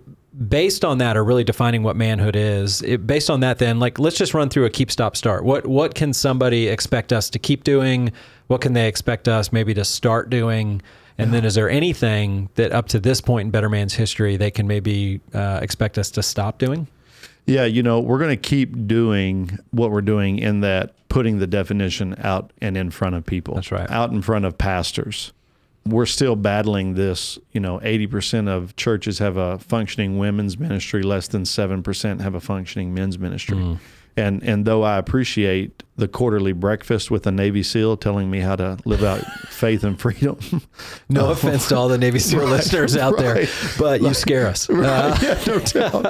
based 0.49 0.83
on 0.83 0.97
that 0.97 1.15
or 1.15 1.23
really 1.23 1.43
defining 1.43 1.81
what 1.81 1.95
manhood 1.95 2.35
is 2.35 2.81
it, 2.81 3.07
based 3.07 3.29
on 3.29 3.39
that 3.39 3.57
then 3.57 3.79
like 3.79 3.97
let's 3.99 4.17
just 4.17 4.33
run 4.33 4.49
through 4.49 4.65
a 4.65 4.69
keep 4.69 4.91
stop 4.91 5.15
start 5.15 5.45
what 5.45 5.65
what 5.65 5.95
can 5.95 6.11
somebody 6.11 6.67
expect 6.67 7.13
us 7.13 7.29
to 7.29 7.39
keep 7.39 7.63
doing 7.63 8.11
what 8.47 8.59
can 8.59 8.73
they 8.73 8.87
expect 8.87 9.27
us 9.27 9.53
maybe 9.53 9.73
to 9.73 9.85
start 9.85 10.29
doing 10.29 10.81
and 11.17 11.33
then 11.33 11.45
is 11.45 11.55
there 11.55 11.69
anything 11.69 12.49
that 12.55 12.73
up 12.73 12.89
to 12.89 12.99
this 12.99 13.21
point 13.21 13.45
in 13.45 13.51
better 13.51 13.69
man's 13.69 13.93
history 13.93 14.35
they 14.35 14.51
can 14.51 14.67
maybe 14.67 15.21
uh, 15.33 15.59
expect 15.61 15.97
us 15.97 16.11
to 16.11 16.21
stop 16.21 16.57
doing 16.57 16.87
Yeah, 17.45 17.65
you 17.65 17.83
know, 17.83 17.99
we're 17.99 18.17
going 18.17 18.31
to 18.31 18.49
keep 18.49 18.87
doing 18.87 19.59
what 19.69 19.91
we're 19.91 20.01
doing 20.01 20.39
in 20.39 20.61
that 20.61 20.95
putting 21.09 21.39
the 21.39 21.47
definition 21.47 22.15
out 22.19 22.51
and 22.59 22.75
in 22.75 22.89
front 22.89 23.15
of 23.15 23.25
people. 23.25 23.53
That's 23.55 23.71
right. 23.71 23.89
Out 23.89 24.11
in 24.11 24.21
front 24.21 24.45
of 24.45 24.57
pastors. 24.57 25.31
We're 25.87 26.05
still 26.07 26.35
battling 26.35 26.95
this. 26.95 27.37
You 27.51 27.59
know, 27.61 27.79
80% 27.79 28.47
of 28.47 28.75
churches 28.75 29.19
have 29.19 29.37
a 29.37 29.59
functioning 29.59 30.17
women's 30.17 30.57
ministry, 30.57 31.03
less 31.03 31.27
than 31.27 31.43
7% 31.43 32.21
have 32.21 32.33
a 32.35 32.39
functioning 32.39 32.93
men's 32.93 33.19
ministry. 33.19 33.57
Mm. 33.57 33.77
And, 34.17 34.41
and 34.43 34.63
though 34.65 34.81
I 34.81 34.97
appreciate 34.97 35.83
the 35.97 36.07
quarterly 36.07 36.53
breakfast 36.53 37.11
with 37.11 37.27
a 37.27 37.31
Navy 37.31 37.61
SEAL 37.63 37.97
telling 37.97 38.31
me 38.31 38.39
how 38.39 38.55
to 38.55 38.77
live 38.85 39.03
out 39.03 39.19
faith 39.49 39.83
and 39.83 39.99
freedom, 39.99 40.39
no 41.09 41.27
uh, 41.27 41.31
offense 41.31 41.67
to 41.67 41.75
all 41.75 41.89
the 41.89 41.97
navy 41.97 42.19
seal 42.19 42.43
listeners 42.45 42.95
out 42.97 43.17
there 43.17 43.35
right. 43.35 43.49
but 43.77 44.01
you 44.01 44.13
scare 44.13 44.47
us 44.47 44.69
Uh, 44.69 45.17
yeah, 45.21 45.41
no 45.47 45.59
doubt. 45.59 46.03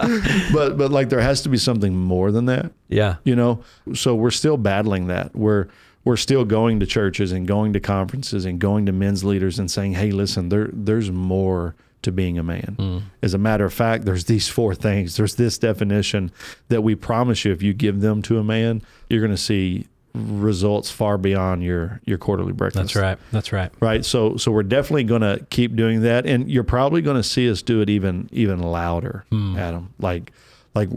but 0.54 0.78
but 0.78 0.92
like 0.92 1.10
there 1.10 1.20
has 1.20 1.42
to 1.44 1.50
be 1.50 1.58
something 1.58 1.96
more 1.96 2.32
than 2.32 2.46
that 2.46 2.72
yeah 2.90 3.16
you 3.24 3.36
know 3.36 3.64
so 3.94 4.16
we're 4.16 4.32
still 4.32 4.58
battling 4.58 5.06
that 5.08 5.36
we're 5.36 5.68
we're 6.06 6.16
still 6.16 6.46
going 6.46 6.80
to 6.80 6.86
churches 6.86 7.32
and 7.32 7.48
going 7.48 7.74
to 7.74 7.80
conferences 7.80 8.46
and 8.46 8.60
going 8.60 8.86
to 8.86 8.92
men's 8.92 9.24
leaders 9.24 9.60
and 9.60 9.70
saying 9.70 9.94
hey 9.94 10.12
listen 10.12 10.50
there 10.50 10.70
there's 10.72 11.12
more 11.12 11.76
to 12.02 12.12
being 12.12 12.38
a 12.38 12.44
man 12.44 12.76
mm. 12.80 13.02
as 13.22 13.34
a 13.34 13.38
matter 13.38 13.66
of 13.66 13.74
fact 13.74 14.06
there's 14.06 14.26
these 14.26 14.48
four 14.48 14.74
things 14.74 15.18
there's 15.18 15.36
this 15.36 15.58
definition 15.58 16.32
that 16.70 16.82
we 16.82 16.96
promise 16.96 17.44
you 17.44 17.52
if 17.52 17.62
you 17.62 17.74
give 17.74 18.00
them 18.00 18.22
to 18.22 18.38
a 18.38 18.44
man 18.44 18.82
you're 19.10 19.22
going 19.22 19.32
to 19.32 19.38
see 19.38 19.86
results 20.16 20.90
far 20.90 21.18
beyond 21.18 21.64
your 21.64 22.02
your 22.06 22.18
quarterly 22.18 22.54
breakfast. 22.54 22.94
That's 22.94 22.96
right. 22.96 23.18
That's 23.32 23.52
right. 23.52 23.72
Right. 23.80 24.06
So 24.06 24.38
so 24.38 24.52
we're 24.52 24.64
definitely 24.64 25.04
going 25.04 25.22
to 25.22 25.46
keep 25.50 25.76
doing 25.76 26.02
that, 26.02 26.26
and 26.26 26.50
you're 26.50 26.64
probably 26.64 27.02
going 27.02 27.18
to 27.18 27.24
see 27.24 27.50
us 27.50 27.62
do 27.62 27.82
it 27.82 27.90
even 27.90 28.30
even 28.32 28.62
louder, 28.62 29.26
hmm. 29.30 29.58
Adam. 29.58 29.94
Like 30.00 30.32
like 30.74 30.90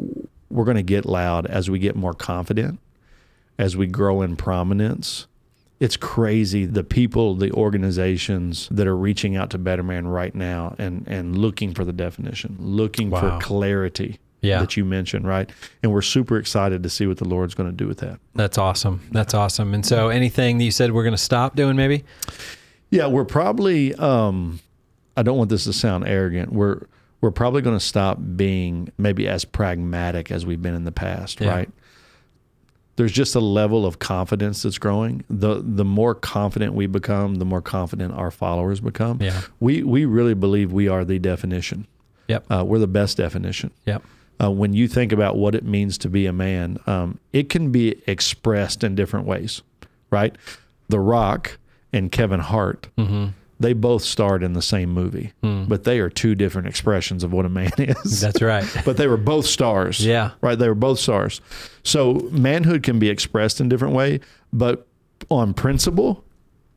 we're 0.50 0.64
going 0.64 0.76
to 0.76 0.82
get 0.82 1.04
loud 1.04 1.46
as 1.46 1.68
we 1.68 1.78
get 1.78 1.96
more 1.96 2.14
confident, 2.14 2.78
as 3.58 3.76
we 3.76 3.86
grow 3.86 4.22
in 4.22 4.36
prominence. 4.36 5.26
It's 5.80 5.96
crazy 5.96 6.64
the 6.66 6.82
people, 6.82 7.34
the 7.36 7.52
organizations 7.52 8.68
that 8.70 8.86
are 8.86 8.96
reaching 8.96 9.36
out 9.36 9.50
to 9.50 9.58
Better 9.58 9.82
Man 9.82 10.06
right 10.08 10.34
now 10.34 10.74
and 10.78 11.04
and 11.06 11.38
looking 11.38 11.74
for 11.74 11.84
the 11.84 11.92
definition, 11.92 12.56
looking 12.58 13.10
Wow. 13.10 13.38
for 13.38 13.44
clarity 13.44 14.18
Yeah. 14.40 14.58
that 14.60 14.76
you 14.76 14.84
mentioned, 14.84 15.26
right? 15.26 15.48
And 15.82 15.92
we're 15.92 16.02
super 16.02 16.36
excited 16.36 16.82
to 16.82 16.90
see 16.90 17.06
what 17.06 17.18
the 17.18 17.28
Lord's 17.28 17.54
going 17.54 17.70
to 17.70 17.76
do 17.76 17.86
with 17.86 17.98
that. 17.98 18.18
That's 18.34 18.58
awesome. 18.58 19.00
That's 19.12 19.34
awesome. 19.34 19.72
And 19.74 19.84
so, 19.86 20.08
anything 20.08 20.58
that 20.58 20.64
you 20.64 20.70
said 20.72 20.90
we're 20.92 21.04
going 21.04 21.12
to 21.14 21.18
stop 21.18 21.54
doing, 21.54 21.76
maybe? 21.76 22.04
Yeah, 22.90 23.06
we're 23.06 23.24
probably. 23.24 23.94
Um, 23.94 24.60
I 25.16 25.22
don't 25.22 25.36
want 25.38 25.50
this 25.50 25.64
to 25.64 25.72
sound 25.72 26.06
arrogant. 26.08 26.52
We're 26.52 26.86
we're 27.20 27.32
probably 27.32 27.62
going 27.62 27.76
to 27.78 27.84
stop 27.84 28.18
being 28.36 28.92
maybe 28.98 29.26
as 29.28 29.44
pragmatic 29.44 30.30
as 30.30 30.46
we've 30.46 30.62
been 30.62 30.74
in 30.74 30.84
the 30.84 30.92
past, 30.92 31.40
Yeah. 31.40 31.50
right? 31.50 31.70
There's 32.98 33.12
just 33.12 33.34
a 33.36 33.40
level 33.40 33.86
of 33.86 33.98
confidence 34.00 34.62
that's 34.62 34.76
growing. 34.76 35.24
the 35.30 35.62
The 35.64 35.84
more 35.84 36.14
confident 36.14 36.74
we 36.74 36.86
become, 36.86 37.36
the 37.36 37.44
more 37.44 37.62
confident 37.62 38.12
our 38.12 38.30
followers 38.30 38.80
become. 38.80 39.18
Yeah. 39.22 39.40
We 39.60 39.82
we 39.84 40.04
really 40.04 40.34
believe 40.34 40.72
we 40.72 40.88
are 40.88 41.04
the 41.04 41.18
definition. 41.18 41.86
Yep. 42.26 42.44
Uh, 42.50 42.64
we're 42.66 42.80
the 42.80 42.86
best 42.88 43.16
definition. 43.16 43.70
Yep. 43.86 44.02
Uh, 44.42 44.50
when 44.50 44.72
you 44.72 44.88
think 44.88 45.12
about 45.12 45.36
what 45.36 45.54
it 45.54 45.64
means 45.64 45.96
to 45.98 46.08
be 46.08 46.26
a 46.26 46.32
man, 46.32 46.78
um, 46.86 47.18
it 47.32 47.48
can 47.48 47.70
be 47.72 48.02
expressed 48.06 48.84
in 48.84 48.94
different 48.94 49.26
ways, 49.26 49.62
right? 50.10 50.36
The 50.88 51.00
Rock 51.00 51.58
and 51.92 52.10
Kevin 52.12 52.40
Hart, 52.40 52.88
Mm-hmm. 52.98 53.26
They 53.60 53.72
both 53.72 54.02
starred 54.02 54.42
in 54.42 54.52
the 54.52 54.62
same 54.62 54.90
movie, 54.90 55.32
hmm. 55.42 55.64
but 55.64 55.84
they 55.84 55.98
are 55.98 56.08
two 56.08 56.34
different 56.34 56.68
expressions 56.68 57.24
of 57.24 57.32
what 57.32 57.44
a 57.44 57.48
man 57.48 57.72
is. 57.78 58.20
That's 58.20 58.40
right. 58.40 58.64
but 58.84 58.96
they 58.96 59.06
were 59.06 59.16
both 59.16 59.46
stars. 59.46 60.04
Yeah. 60.04 60.32
Right. 60.40 60.58
They 60.58 60.68
were 60.68 60.74
both 60.74 60.98
stars. 60.98 61.40
So 61.82 62.14
manhood 62.30 62.82
can 62.82 62.98
be 62.98 63.08
expressed 63.08 63.60
in 63.60 63.68
different 63.68 63.94
way, 63.94 64.20
but 64.52 64.86
on 65.28 65.54
principle, 65.54 66.24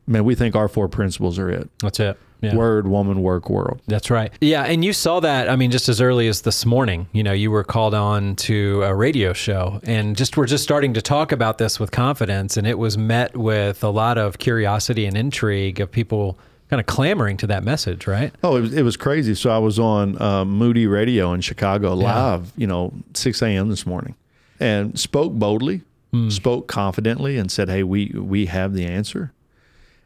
man, 0.06 0.24
we 0.24 0.34
think 0.34 0.56
our 0.56 0.68
four 0.68 0.88
principles 0.88 1.38
are 1.38 1.50
it. 1.50 1.70
That's 1.78 2.00
it. 2.00 2.18
Yeah. 2.40 2.56
Word, 2.56 2.88
woman, 2.88 3.22
work, 3.22 3.48
world. 3.48 3.80
That's 3.86 4.10
right. 4.10 4.32
Yeah, 4.40 4.64
and 4.64 4.84
you 4.84 4.92
saw 4.92 5.20
that. 5.20 5.48
I 5.48 5.54
mean, 5.54 5.70
just 5.70 5.88
as 5.88 6.00
early 6.00 6.26
as 6.26 6.42
this 6.42 6.66
morning, 6.66 7.06
you 7.12 7.22
know, 7.22 7.32
you 7.32 7.52
were 7.52 7.62
called 7.62 7.94
on 7.94 8.34
to 8.34 8.82
a 8.82 8.92
radio 8.92 9.32
show, 9.32 9.78
and 9.84 10.16
just 10.16 10.36
we're 10.36 10.46
just 10.46 10.64
starting 10.64 10.92
to 10.94 11.00
talk 11.00 11.30
about 11.30 11.58
this 11.58 11.78
with 11.78 11.92
confidence, 11.92 12.56
and 12.56 12.66
it 12.66 12.80
was 12.80 12.98
met 12.98 13.36
with 13.36 13.84
a 13.84 13.90
lot 13.90 14.18
of 14.18 14.38
curiosity 14.38 15.06
and 15.06 15.16
intrigue 15.16 15.78
of 15.78 15.92
people 15.92 16.36
kind 16.72 16.80
of 16.80 16.86
clamoring 16.86 17.36
to 17.36 17.46
that 17.46 17.62
message, 17.62 18.06
right? 18.06 18.32
Oh, 18.42 18.56
it 18.56 18.62
was, 18.62 18.72
it 18.72 18.82
was 18.82 18.96
crazy. 18.96 19.34
So 19.34 19.50
I 19.50 19.58
was 19.58 19.78
on 19.78 20.20
uh, 20.22 20.46
Moody 20.46 20.86
Radio 20.86 21.34
in 21.34 21.42
Chicago 21.42 21.92
live, 21.92 22.50
you 22.56 22.66
know, 22.66 22.94
6 23.12 23.42
a.m. 23.42 23.68
this 23.68 23.84
morning 23.84 24.14
and 24.58 24.98
spoke 24.98 25.34
boldly, 25.34 25.82
Hmm. 26.14 26.30
spoke 26.30 26.68
confidently, 26.68 27.36
and 27.36 27.50
said, 27.52 27.68
Hey, 27.68 27.82
we, 27.82 28.06
we 28.16 28.46
have 28.46 28.72
the 28.72 28.86
answer. 28.86 29.32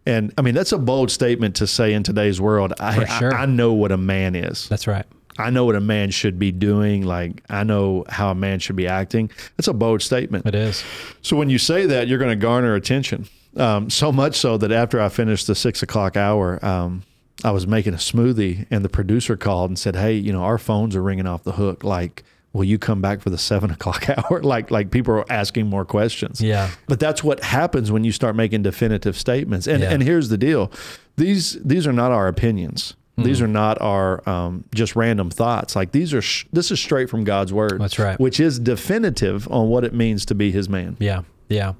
And 0.04 0.32
I 0.37 0.42
mean, 0.42 0.54
that's 0.54 0.73
a 0.73 0.78
bold 0.78 1.12
statement 1.12 1.54
to 1.56 1.68
say 1.68 1.92
in 1.92 2.02
today's 2.02 2.40
world. 2.40 2.73
I, 2.80 3.04
sure. 3.18 3.32
I, 3.32 3.42
I 3.42 3.46
know 3.46 3.73
what 3.73 3.92
a 3.92 3.96
man 3.96 4.35
is. 4.35 4.68
That's 4.68 4.88
right. 4.88 5.06
I 5.38 5.50
know 5.50 5.64
what 5.66 5.76
a 5.76 5.80
man 5.80 6.11
should 6.11 6.37
be 6.38 6.50
doing. 6.50 7.02
Like, 7.04 7.44
I 7.49 7.62
know 7.62 8.04
how 8.08 8.30
a 8.30 8.35
man 8.35 8.58
should 8.58 8.75
be 8.76 8.88
acting. 8.88 9.30
That's 9.56 9.68
a 9.68 9.73
bold 9.73 10.02
statement. 10.02 10.46
It 10.46 10.54
is. 10.56 10.82
So 11.23 11.37
when 11.37 11.49
you 11.50 11.58
say 11.58 11.87
that, 11.87 12.08
you're 12.08 12.18
going 12.18 12.30
to 12.30 12.37
garner 12.37 12.75
attention. 12.75 13.28
Um, 13.57 13.91
so 13.91 14.13
much 14.13 14.37
so 14.37 14.57
that 14.59 14.71
after 14.73 15.01
I 15.01 15.09
finished 15.09 15.47
the 15.47 15.55
six 15.55 15.83
o'clock 15.83 16.17
hour, 16.17 16.65
um, 16.65 17.03
I 17.45 17.51
was 17.51 17.67
making 17.67 17.95
a 17.95 17.99
smoothie, 17.99 18.67
and 18.71 18.85
the 18.85 18.89
producer 18.89 19.37
called 19.37 19.71
and 19.71 19.79
said, 19.79 19.97
"Hey, 19.97 20.15
you 20.15 20.33
know, 20.33 20.43
our 20.43 20.59
phones 20.59 20.95
are 20.97 21.03
ringing 21.03 21.27
off 21.27 21.43
the 21.45 21.53
hook. 21.53 21.85
Like, 21.85 22.25
will 22.53 22.65
you 22.65 22.79
come 22.79 23.01
back 23.03 23.21
for 23.21 23.31
the 23.31 23.39
seven 23.39 23.71
o'clock 23.77 24.09
hour? 24.09 24.43
like, 24.45 24.71
like 24.71 24.91
people 24.91 25.15
are 25.15 25.31
asking 25.33 25.67
more 25.69 25.85
questions. 25.85 26.41
Yeah. 26.41 26.71
But 26.89 27.01
that's 27.01 27.23
what 27.25 27.43
happens 27.43 27.91
when 27.93 28.05
you 28.05 28.13
start 28.13 28.37
making 28.37 28.63
definitive 28.63 29.17
statements. 29.19 29.67
And 29.67 29.83
Yeah. 29.83 29.91
and 29.93 30.03
here's 30.03 30.29
the 30.29 30.39
deal: 30.39 30.71
these 31.17 31.59
these 31.63 31.87
are 31.87 31.93
not 31.93 32.11
our 32.13 32.29
opinions. 32.29 32.95
These 33.19 33.41
are 33.41 33.49
not 33.49 33.81
our 33.81 34.29
um, 34.29 34.65
just 34.75 34.95
random 34.95 35.31
thoughts. 35.31 35.75
Like 35.75 35.93
these 35.93 36.13
are 36.13 36.21
sh- 36.21 36.45
this 36.53 36.71
is 36.71 36.79
straight 36.79 37.09
from 37.09 37.25
God's 37.25 37.51
word. 37.51 37.81
That's 37.81 37.99
right. 37.99 38.21
Which 38.21 38.39
is 38.39 38.59
definitive 38.59 39.51
on 39.51 39.69
what 39.69 39.85
it 39.85 39.95
means 39.95 40.27
to 40.27 40.35
be 40.35 40.51
His 40.53 40.69
man. 40.69 40.99
Yeah. 41.01 41.23
Yeah. 41.49 41.75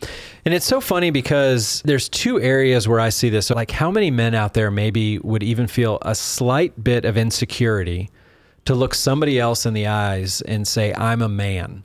And 0.45 0.55
it's 0.55 0.67
so 0.67 0.81
funny 0.81 1.11
because 1.11 1.83
there's 1.85 2.09
two 2.09 2.41
areas 2.41 2.87
where 2.87 3.01
I 3.01 3.09
see 3.09 3.31
this. 3.31 3.51
Like, 3.51 3.71
how 3.71 3.91
many 3.91 4.11
men 4.11 4.35
out 4.35 4.55
there 4.55 4.71
maybe 4.71 5.19
would 5.19 5.43
even 5.43 5.67
feel 5.67 5.99
a 6.03 6.15
slight 6.15 6.83
bit 6.83 7.05
of 7.05 7.17
insecurity 7.17 8.11
to 8.65 8.75
look 8.75 8.95
somebody 8.95 9.41
else 9.41 9.67
in 9.67 9.75
the 9.75 9.87
eyes 9.87 10.41
and 10.43 10.67
say, 10.67 10.95
I'm 10.95 11.21
a 11.23 11.29
man? 11.29 11.83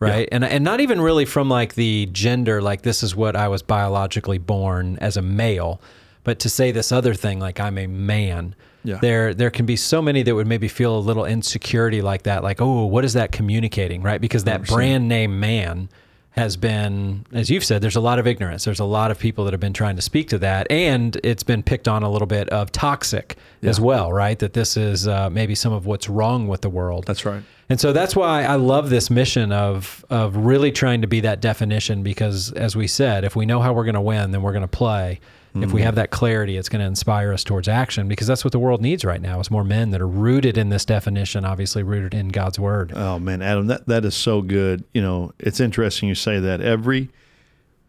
Right. 0.00 0.28
And, 0.30 0.44
and 0.44 0.62
not 0.62 0.80
even 0.80 1.00
really 1.00 1.24
from 1.24 1.48
like 1.48 1.76
the 1.76 2.06
gender, 2.12 2.60
like 2.60 2.82
this 2.82 3.02
is 3.02 3.16
what 3.16 3.36
I 3.36 3.48
was 3.48 3.62
biologically 3.62 4.36
born 4.36 4.98
as 4.98 5.16
a 5.16 5.22
male, 5.22 5.80
but 6.24 6.40
to 6.40 6.50
say 6.50 6.72
this 6.72 6.92
other 6.92 7.14
thing, 7.14 7.40
like 7.40 7.58
I'm 7.58 7.78
a 7.78 7.86
man. 7.86 8.54
Yeah. 8.82 8.98
There, 9.00 9.32
there 9.32 9.50
can 9.50 9.64
be 9.64 9.76
so 9.76 10.02
many 10.02 10.22
that 10.22 10.34
would 10.34 10.46
maybe 10.46 10.68
feel 10.68 10.98
a 10.98 11.00
little 11.00 11.24
insecurity 11.24 12.02
like 12.02 12.24
that, 12.24 12.42
like, 12.42 12.60
oh, 12.60 12.84
what 12.84 13.02
is 13.02 13.14
that 13.14 13.32
communicating, 13.32 14.02
right? 14.02 14.20
Because 14.20 14.44
that 14.44 14.66
brand 14.66 15.08
name 15.08 15.40
man 15.40 15.88
has 16.34 16.56
been, 16.56 17.24
as 17.32 17.48
you've 17.48 17.64
said, 17.64 17.80
there's 17.80 17.94
a 17.94 18.00
lot 18.00 18.18
of 18.18 18.26
ignorance. 18.26 18.64
There's 18.64 18.80
a 18.80 18.84
lot 18.84 19.12
of 19.12 19.20
people 19.20 19.44
that 19.44 19.52
have 19.52 19.60
been 19.60 19.72
trying 19.72 19.94
to 19.96 20.02
speak 20.02 20.28
to 20.30 20.38
that, 20.38 20.66
and 20.68 21.16
it's 21.22 21.44
been 21.44 21.62
picked 21.62 21.86
on 21.86 22.02
a 22.02 22.10
little 22.10 22.26
bit 22.26 22.48
of 22.48 22.72
toxic 22.72 23.36
as 23.62 23.80
well, 23.80 24.12
right? 24.12 24.36
That 24.40 24.52
this 24.52 24.76
is 24.76 25.06
uh, 25.06 25.30
maybe 25.30 25.54
some 25.54 25.72
of 25.72 25.86
what's 25.86 26.08
wrong 26.08 26.48
with 26.48 26.62
the 26.62 26.68
world. 26.68 27.04
That's 27.06 27.24
right. 27.24 27.42
And 27.68 27.80
so 27.80 27.92
that's 27.92 28.14
why 28.14 28.44
I 28.44 28.56
love 28.56 28.90
this 28.90 29.10
mission 29.10 29.52
of 29.52 30.04
of 30.10 30.36
really 30.36 30.70
trying 30.70 31.00
to 31.00 31.06
be 31.06 31.20
that 31.20 31.40
definition 31.40 32.02
because 32.02 32.52
as 32.52 32.76
we 32.76 32.86
said, 32.86 33.24
if 33.24 33.34
we 33.34 33.46
know 33.46 33.60
how 33.60 33.72
we're 33.72 33.84
going 33.84 33.94
to 33.94 34.00
win, 34.00 34.32
then 34.32 34.42
we're 34.42 34.52
going 34.52 34.62
to 34.62 34.68
play. 34.68 35.20
If 35.56 35.72
we 35.72 35.82
have 35.82 35.92
mm-hmm. 35.92 36.00
that 36.00 36.10
clarity, 36.10 36.56
it's 36.56 36.68
going 36.68 36.80
to 36.80 36.86
inspire 36.86 37.32
us 37.32 37.44
towards 37.44 37.68
action 37.68 38.08
because 38.08 38.26
that's 38.26 38.42
what 38.42 38.50
the 38.50 38.58
world 38.58 38.82
needs 38.82 39.04
right 39.04 39.20
now. 39.20 39.38
It's 39.38 39.52
more 39.52 39.62
men 39.62 39.90
that 39.90 40.00
are 40.00 40.08
rooted 40.08 40.58
in 40.58 40.68
this 40.68 40.84
definition, 40.84 41.44
obviously 41.44 41.84
rooted 41.84 42.12
in 42.12 42.30
God's 42.30 42.58
word. 42.58 42.92
Oh 42.92 43.20
man, 43.20 43.40
Adam, 43.40 43.68
that, 43.68 43.86
that 43.86 44.04
is 44.04 44.16
so 44.16 44.42
good. 44.42 44.82
You 44.92 45.00
know, 45.00 45.32
it's 45.38 45.60
interesting 45.60 46.08
you 46.08 46.16
say 46.16 46.40
that. 46.40 46.60
Every 46.60 47.08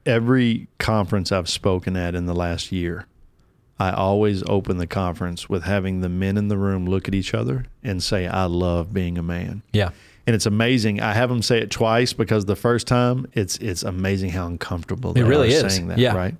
every 0.06 0.68
conference 0.78 1.32
I've 1.32 1.50
spoken 1.50 1.98
at 1.98 2.14
in 2.14 2.28
the 2.28 2.36
last 2.36 2.72
year, 2.72 3.08
I 3.80 3.92
always 3.92 4.42
open 4.48 4.78
the 4.78 4.88
conference 4.88 5.50
with 5.50 5.64
having 5.64 6.02
the 6.02 6.10
men 6.10 6.38
in 6.38 6.48
the 6.48 6.58
room 6.58 6.86
look 6.86 7.08
at 7.08 7.14
each 7.16 7.34
other 7.34 7.66
and 7.84 8.02
say, 8.02 8.26
"I 8.28 8.46
love 8.46 8.94
being 8.94 9.18
a 9.18 9.24
man." 9.24 9.64
Yeah. 9.74 9.90
And 10.28 10.34
it's 10.36 10.46
amazing. 10.46 11.02
I 11.02 11.14
have 11.14 11.30
them 11.30 11.42
say 11.42 11.60
it 11.60 11.70
twice 11.72 12.14
because 12.14 12.46
the 12.46 12.56
first 12.56 12.88
time 12.88 13.28
it's 13.34 13.58
it's 13.58 13.84
amazing 13.84 14.32
how 14.32 14.48
uncomfortable 14.48 15.14
they 15.14 15.24
really 15.24 15.54
are 15.56 15.66
is. 15.66 15.74
saying 15.76 15.88
that, 15.90 15.98
Yeah. 15.98 16.16
right? 16.16 16.36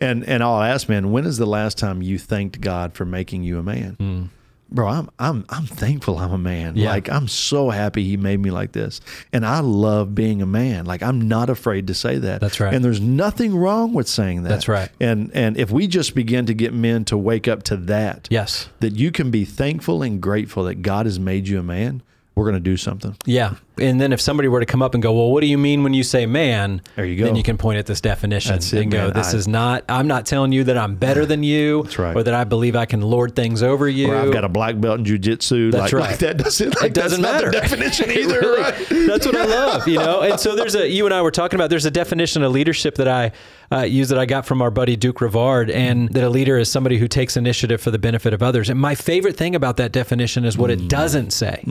And 0.00 0.24
and 0.28 0.42
I'll 0.42 0.60
ask, 0.62 0.88
man, 0.88 1.10
when 1.10 1.24
is 1.24 1.38
the 1.38 1.46
last 1.46 1.78
time 1.78 2.02
you 2.02 2.18
thanked 2.18 2.60
God 2.60 2.94
for 2.94 3.04
making 3.04 3.42
you 3.44 3.58
a 3.58 3.62
man? 3.62 3.96
Hmm. 3.98 4.22
Bro, 4.70 4.88
I'm 4.88 5.10
I'm 5.18 5.44
I'm 5.50 5.66
thankful 5.66 6.18
I'm 6.18 6.32
a 6.32 6.38
man. 6.38 6.74
Yeah. 6.76 6.90
Like 6.90 7.08
I'm 7.08 7.28
so 7.28 7.70
happy 7.70 8.02
he 8.04 8.16
made 8.16 8.40
me 8.40 8.50
like 8.50 8.72
this. 8.72 9.00
And 9.32 9.46
I 9.46 9.60
love 9.60 10.14
being 10.14 10.42
a 10.42 10.46
man. 10.46 10.84
Like 10.84 11.02
I'm 11.02 11.28
not 11.28 11.48
afraid 11.48 11.86
to 11.88 11.94
say 11.94 12.18
that. 12.18 12.40
That's 12.40 12.58
right. 12.58 12.74
And 12.74 12.84
there's 12.84 13.00
nothing 13.00 13.54
wrong 13.56 13.92
with 13.92 14.08
saying 14.08 14.42
that. 14.42 14.48
That's 14.48 14.66
right. 14.66 14.88
And 15.00 15.30
and 15.34 15.56
if 15.56 15.70
we 15.70 15.86
just 15.86 16.14
begin 16.14 16.46
to 16.46 16.54
get 16.54 16.74
men 16.74 17.04
to 17.06 17.16
wake 17.16 17.46
up 17.46 17.62
to 17.64 17.76
that, 17.76 18.26
Yes. 18.30 18.68
that 18.80 18.94
you 18.96 19.12
can 19.12 19.30
be 19.30 19.44
thankful 19.44 20.02
and 20.02 20.20
grateful 20.20 20.64
that 20.64 20.82
God 20.82 21.06
has 21.06 21.20
made 21.20 21.46
you 21.46 21.60
a 21.60 21.62
man, 21.62 22.02
we're 22.34 22.44
going 22.44 22.54
to 22.54 22.60
do 22.60 22.76
something. 22.76 23.16
Yeah. 23.24 23.54
And 23.78 24.00
then 24.00 24.12
if 24.12 24.20
somebody 24.20 24.48
were 24.48 24.60
to 24.60 24.66
come 24.66 24.82
up 24.82 24.94
and 24.94 25.02
go, 25.02 25.12
well, 25.12 25.30
what 25.32 25.40
do 25.40 25.46
you 25.48 25.58
mean 25.58 25.82
when 25.82 25.94
you 25.94 26.02
say 26.04 26.26
man? 26.26 26.80
There 26.96 27.04
you 27.04 27.16
go. 27.16 27.24
Then 27.24 27.34
you 27.36 27.42
can 27.42 27.56
point 27.58 27.78
at 27.78 27.86
this 27.86 28.00
definition 28.00 28.54
it, 28.54 28.72
and 28.72 28.90
go, 28.90 29.06
man. 29.06 29.12
this 29.14 29.34
I- 29.34 29.36
is 29.36 29.48
not, 29.48 29.84
I'm 29.88 30.06
not 30.06 30.26
telling 30.26 30.52
you 30.52 30.64
that 30.64 30.76
I'm 30.78 30.94
better 30.96 31.26
than 31.26 31.42
you 31.42 31.82
That's 31.84 31.98
right. 31.98 32.16
or 32.16 32.22
that 32.22 32.34
I 32.34 32.44
believe 32.44 32.76
I 32.76 32.86
can 32.86 33.00
lord 33.02 33.34
things 33.36 33.62
over 33.62 33.88
you. 33.88 34.12
Or 34.12 34.16
I've 34.16 34.32
got 34.32 34.44
a 34.44 34.48
black 34.48 34.80
belt 34.80 35.00
in 35.00 35.04
jujitsu. 35.04 35.72
That's 35.72 35.92
like, 35.92 36.00
right. 36.02 36.10
like 36.10 36.18
that 36.20 36.36
doesn't. 36.38 36.74
Like 36.76 36.90
it 36.90 36.94
doesn't 36.94 37.22
that's 37.22 37.42
matter. 37.44 37.50
Definition 37.50 38.10
either, 38.18 38.40
Really, 38.40 38.62
right? 38.62 38.86
That's 39.08 39.26
what 39.26 39.36
I 39.36 39.44
love, 39.44 39.88
you 39.88 39.98
know. 39.98 40.20
And 40.20 40.38
so 40.38 40.54
there's 40.56 40.74
a 40.76 40.88
you 40.88 41.04
and 41.06 41.14
I 41.14 41.22
were 41.22 41.30
talking 41.32 41.58
about. 41.58 41.70
There's 41.70 41.84
a 41.86 41.90
definition 41.90 42.42
of 42.42 42.52
leadership 42.52 42.94
that 42.96 43.08
I 43.08 43.32
uh, 43.72 43.80
use 43.82 44.08
that 44.10 44.18
I 44.18 44.26
got 44.26 44.46
from 44.46 44.62
our 44.62 44.70
buddy 44.70 44.94
Duke 44.94 45.18
Rivard, 45.18 45.72
and 45.72 46.08
that 46.10 46.22
a 46.22 46.28
leader 46.30 46.58
is 46.58 46.70
somebody 46.70 46.98
who 46.98 47.08
takes 47.08 47.36
initiative 47.36 47.80
for 47.80 47.90
the 47.90 47.98
benefit 47.98 48.32
of 48.32 48.42
others. 48.42 48.70
And 48.70 48.78
my 48.78 48.94
favorite 48.94 49.36
thing 49.36 49.54
about 49.56 49.78
that 49.78 49.90
definition 49.92 50.44
is 50.44 50.56
what 50.58 50.70
Mm. 50.70 50.74
it 50.74 50.88
doesn't 50.88 51.32
say, 51.32 51.62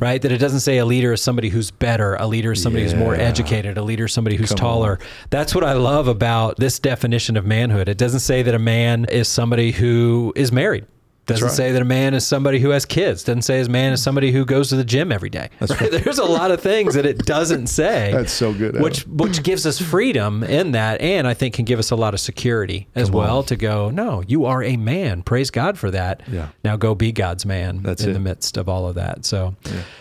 Mm-hmm. 0.00 0.04
right? 0.04 0.22
That 0.22 0.32
it 0.32 0.38
doesn't 0.38 0.60
say 0.60 0.78
a 0.78 0.86
leader 0.86 1.12
is 1.12 1.22
somebody 1.22 1.50
who's 1.50 1.70
better, 1.70 2.14
a 2.16 2.26
leader 2.26 2.52
is 2.52 2.62
somebody 2.62 2.84
who's 2.84 2.94
more 2.94 3.14
educated, 3.14 3.78
a 3.78 3.82
leader 3.82 4.06
is 4.06 4.12
somebody 4.12 4.36
who's 4.36 4.54
taller. 4.54 4.98
That's 5.30 5.54
what 5.54 5.64
I 5.64 5.74
love 5.74 6.08
about 6.08 6.56
this 6.56 6.78
definition 6.78 7.36
of 7.36 7.44
manhood. 7.44 7.88
It 7.88 7.98
doesn't 7.98 8.20
say 8.20 8.42
that 8.42 8.54
a 8.54 8.58
man 8.58 9.04
is 9.06 9.28
somebody 9.28 9.72
who 9.72 10.32
is 10.36 10.52
married 10.52 10.86
Doesn't 11.26 11.46
right. 11.46 11.54
say 11.54 11.70
that 11.72 11.80
a 11.82 11.84
man 11.84 12.14
is 12.14 12.26
somebody 12.26 12.58
who 12.58 12.70
has 12.70 12.84
kids. 12.84 13.22
Doesn't 13.22 13.42
say 13.42 13.58
his 13.58 13.68
man 13.68 13.92
is 13.92 14.02
somebody 14.02 14.32
who 14.32 14.44
goes 14.44 14.70
to 14.70 14.76
the 14.76 14.84
gym 14.84 15.12
every 15.12 15.30
day. 15.30 15.48
Right? 15.60 15.90
There's 15.90 16.18
a 16.18 16.24
lot 16.24 16.50
of 16.50 16.60
things 16.60 16.94
that 16.94 17.06
it 17.06 17.18
doesn't 17.24 17.66
say. 17.80 18.10
That's 18.12 18.32
so 18.32 18.52
good, 18.52 18.70
Adam. 18.70 18.82
Which 18.82 19.06
which 19.06 19.42
gives 19.44 19.64
us 19.66 19.80
freedom 19.80 20.42
in 20.42 20.72
that, 20.72 21.00
and 21.00 21.28
I 21.28 21.34
think 21.34 21.54
can 21.54 21.64
give 21.64 21.78
us 21.78 21.90
a 21.92 21.96
lot 21.96 22.14
of 22.14 22.20
security 22.20 22.88
as 22.96 23.10
well 23.10 23.42
to 23.44 23.54
go. 23.54 23.90
No, 23.90 24.22
you 24.26 24.46
are 24.46 24.62
a 24.64 24.76
man. 24.76 25.22
Praise 25.22 25.50
God 25.50 25.78
for 25.78 25.90
that. 25.92 26.22
Yeah. 26.28 26.48
Now 26.64 26.76
go 26.76 26.94
be 26.96 27.12
God's 27.12 27.46
man. 27.46 27.82
That's 27.82 28.02
in 28.02 28.10
it. 28.10 28.12
the 28.14 28.20
midst 28.20 28.56
of 28.56 28.68
all 28.68 28.88
of 28.88 28.96
that. 28.96 29.24
So 29.24 29.54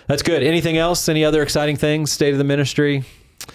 that's 0.08 0.24
good. 0.24 0.42
Anything 0.42 0.78
else? 0.78 1.08
Any 1.08 1.24
other 1.24 1.44
exciting 1.44 1.76
things? 1.76 2.12
State 2.12 2.32
of 2.34 2.38
the 2.40 2.44
ministry. 2.44 3.04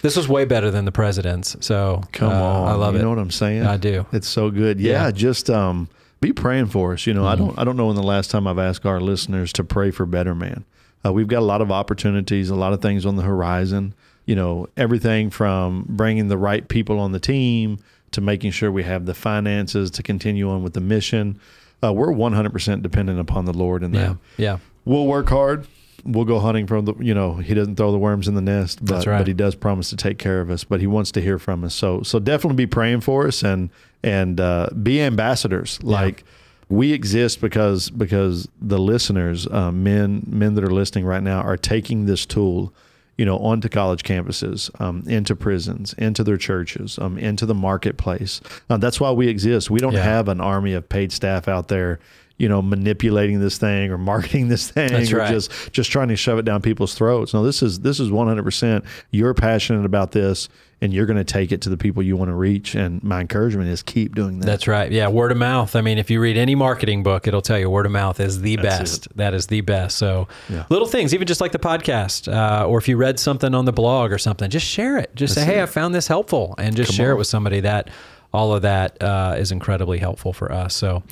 This 0.01 0.15
was 0.15 0.27
way 0.27 0.45
better 0.45 0.71
than 0.71 0.85
the 0.85 0.91
president's. 0.91 1.55
So 1.65 2.01
Come 2.13 2.31
uh, 2.31 2.35
on, 2.35 2.67
I 2.69 2.73
love 2.73 2.93
you 2.93 2.99
it. 2.99 3.01
You 3.01 3.03
know 3.05 3.09
what 3.11 3.19
I'm 3.19 3.31
saying? 3.31 3.65
I 3.65 3.77
do. 3.77 4.05
It's 4.13 4.27
so 4.27 4.49
good. 4.49 4.79
Yeah, 4.79 5.05
Yeah. 5.05 5.11
just 5.11 5.49
um, 5.49 5.89
be 6.27 6.33
praying 6.33 6.67
for 6.67 6.93
us. 6.93 7.05
You 7.05 7.13
know, 7.13 7.23
Mm-hmm. 7.23 7.43
I 7.43 7.45
don't 7.45 7.59
I 7.59 7.63
don't 7.63 7.77
know 7.77 7.87
when 7.87 7.95
the 7.95 8.03
last 8.03 8.31
time 8.31 8.47
I've 8.47 8.59
asked 8.59 8.85
our 8.85 8.99
listeners 8.99 9.53
to 9.53 9.63
pray 9.63 9.91
for 9.91 10.05
Better 10.05 10.33
Man. 10.35 10.65
Uh, 11.05 11.13
we've 11.13 11.27
got 11.27 11.39
a 11.39 11.45
lot 11.45 11.61
of 11.61 11.71
opportunities, 11.71 12.49
a 12.49 12.55
lot 12.55 12.73
of 12.73 12.81
things 12.81 13.05
on 13.05 13.15
the 13.15 13.21
horizon. 13.23 13.93
You 14.25 14.35
know, 14.35 14.67
everything 14.75 15.29
from 15.29 15.85
bringing 15.87 16.29
the 16.29 16.37
right 16.37 16.67
people 16.67 16.99
on 16.99 17.11
the 17.11 17.19
team 17.19 17.77
to 18.11 18.21
making 18.21 18.51
sure 18.51 18.71
we 18.71 18.83
have 18.83 19.05
the 19.05 19.13
finances 19.13 19.91
to 19.91 20.01
continue 20.03 20.49
on 20.49 20.63
with 20.63 20.73
the 20.73 20.81
mission. 20.81 21.39
Uh, 21.83 21.93
we're 21.93 22.07
100% 22.07 22.81
dependent 22.81 23.19
upon 23.19 23.45
the 23.45 23.53
Lord 23.53 23.83
in 23.83 23.91
that. 23.91 23.99
Yeah. 23.99 24.15
Yeah. 24.37 24.57
We'll 24.85 25.05
work 25.05 25.29
hard. 25.29 25.67
We'll 26.05 26.25
go 26.25 26.39
hunting 26.39 26.67
from 26.67 26.85
the, 26.85 26.93
you 26.99 27.15
know, 27.15 27.33
he 27.33 27.55
doesn't 27.55 27.75
throw 27.77 27.91
the 27.91 27.97
worms 27.97 28.27
in 28.27 28.35
the 28.35 28.41
nest, 28.41 28.85
but, 28.85 29.05
right. 29.07 29.17
but 29.17 29.27
he 29.27 29.33
does 29.33 29.55
promise 29.55 29.89
to 29.89 29.97
take 29.97 30.19
care 30.19 30.39
of 30.39 30.51
us. 30.51 30.63
But 30.63 30.79
he 30.79 30.85
wants 30.87 31.11
to 31.13 31.21
hear 31.21 31.39
from 31.39 31.63
us. 31.63 31.73
So, 31.73 32.03
so 32.03 32.19
definitely 32.19 32.57
be 32.57 32.67
praying 32.67 33.01
for 33.01 33.27
us 33.27 33.43
and 33.43 33.69
and 34.03 34.39
uh, 34.39 34.69
be 34.83 35.01
ambassadors. 35.01 35.81
Like 35.81 36.23
we 36.69 36.93
exist 36.93 37.41
because 37.41 37.89
because 37.89 38.47
the 38.61 38.77
listeners, 38.77 39.47
uh, 39.47 39.71
men 39.71 40.23
men 40.27 40.53
that 40.55 40.63
are 40.63 40.73
listening 40.73 41.05
right 41.05 41.23
now, 41.23 41.41
are 41.41 41.57
taking 41.57 42.05
this 42.05 42.25
tool, 42.25 42.71
you 43.17 43.25
know, 43.25 43.39
onto 43.39 43.67
college 43.67 44.03
campuses, 44.03 44.69
um, 44.79 45.03
into 45.07 45.35
prisons, 45.35 45.93
into 45.93 46.23
their 46.23 46.37
churches, 46.37 46.99
um, 46.99 47.17
into 47.17 47.47
the 47.47 47.55
marketplace. 47.55 48.41
Uh, 48.69 48.77
that's 48.77 48.99
why 48.99 49.09
we 49.11 49.27
exist. 49.27 49.71
We 49.71 49.79
don't 49.79 49.93
Yeah. 49.93 50.03
have 50.03 50.27
an 50.27 50.39
army 50.39 50.73
of 50.73 50.87
paid 50.87 51.11
staff 51.11 51.47
out 51.47 51.67
there 51.67 51.99
you 52.37 52.49
know, 52.49 52.61
manipulating 52.61 53.39
this 53.39 53.57
thing 53.57 53.91
or 53.91 53.97
marketing 53.97 54.49
this 54.49 54.69
thing 54.71 54.91
That's 54.91 55.11
or 55.11 55.17
right. 55.19 55.29
just 55.31 55.71
just 55.71 55.91
trying 55.91 56.09
to 56.09 56.15
shove 56.15 56.37
it 56.37 56.43
down 56.45 56.61
people's 56.61 56.93
throats. 56.93 57.33
No, 57.33 57.43
this 57.43 57.61
is 57.63 57.79
this 57.79 57.99
is 57.99 58.09
100% 58.09 58.85
you're 59.11 59.33
passionate 59.33 59.85
about 59.85 60.11
this 60.11 60.49
and 60.81 60.93
you're 60.93 61.05
going 61.05 61.15
to 61.17 61.23
take 61.23 61.53
it 61.53 61.61
to 61.61 61.69
the 61.69 61.77
people 61.77 62.03
you 62.03 62.17
want 62.17 62.27
to 62.29 62.35
reach 62.35 62.75
and 62.75 63.01
my 63.01 63.21
encouragement 63.21 63.69
is 63.69 63.81
keep 63.81 64.13
doing 64.13 64.39
that. 64.39 64.45
That's 64.45 64.67
right. 64.67 64.91
Yeah, 64.91 65.07
word 65.07 65.31
of 65.31 65.37
mouth. 65.37 65.73
I 65.77 65.81
mean, 65.81 65.97
if 65.97 66.11
you 66.11 66.19
read 66.19 66.35
any 66.35 66.53
marketing 66.55 67.01
book, 67.03 67.25
it'll 67.27 67.41
tell 67.41 67.57
you 67.57 67.69
word 67.69 67.85
of 67.85 67.93
mouth 67.93 68.19
is 68.19 68.41
the 68.41 68.57
That's 68.57 68.79
best. 68.99 69.17
That 69.17 69.33
is 69.33 69.47
the 69.47 69.61
best. 69.61 69.97
So 69.97 70.27
Yeah. 70.49 70.65
little 70.69 70.87
things, 70.87 71.13
even 71.13 71.27
just 71.27 71.39
like 71.39 71.53
the 71.53 71.59
podcast, 71.59 72.31
uh, 72.31 72.67
or 72.67 72.77
if 72.77 72.89
you 72.89 72.97
read 72.97 73.17
something 73.19 73.55
on 73.55 73.63
the 73.63 73.71
blog 73.73 74.11
or 74.11 74.17
something, 74.17 74.49
just 74.49 74.67
share 74.67 74.97
it. 74.97 75.15
Just 75.15 75.33
say, 75.35 75.45
hey, 75.45 75.61
I 75.61 75.65
found 75.67 75.95
this 75.95 76.07
helpful, 76.07 76.53
and 76.57 76.75
just 76.75 76.91
share 76.91 77.11
it 77.11 77.15
with 77.15 77.27
somebody. 77.27 77.61
That 77.61 77.89
all 78.35 78.53
of 78.53 78.61
that 78.63 79.01
uh, 79.01 79.35
is 79.37 79.51
incredibly 79.51 79.97
helpful 79.97 80.33
for 80.33 80.51
us. 80.51 80.75
So. 80.75 81.03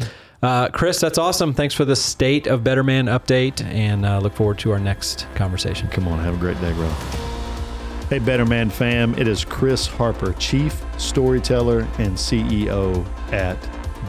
Uh, 0.42 0.68
Chris, 0.68 1.00
that's 1.00 1.18
awesome. 1.18 1.54
Thanks 1.54 1.74
for 1.74 1.86
the 1.86 1.96
state 1.96 2.48
of 2.48 2.66
Better 2.66 2.84
Man 2.84 3.06
update, 3.06 3.64
and 3.64 4.06
uh, 4.06 4.20
look 4.20 4.34
forward 4.34 4.60
to 4.60 4.72
our 4.72 4.80
next 4.80 5.26
conversation. 5.36 5.88
Come 5.88 6.06
on, 6.06 6.20
have 6.20 6.34
a 6.34 6.38
great 6.38 6.60
day, 6.60 6.74
bro. 6.74 6.90
Hey, 8.10 8.20
Better 8.20 8.46
Man 8.46 8.70
fam, 8.70 9.18
it 9.18 9.26
is 9.26 9.46
Chris 9.46 9.88
Harper, 9.88 10.34
Chief 10.34 10.84
Storyteller 10.98 11.88
and 11.98 12.18
CEO 12.18 13.06
at 13.32 13.58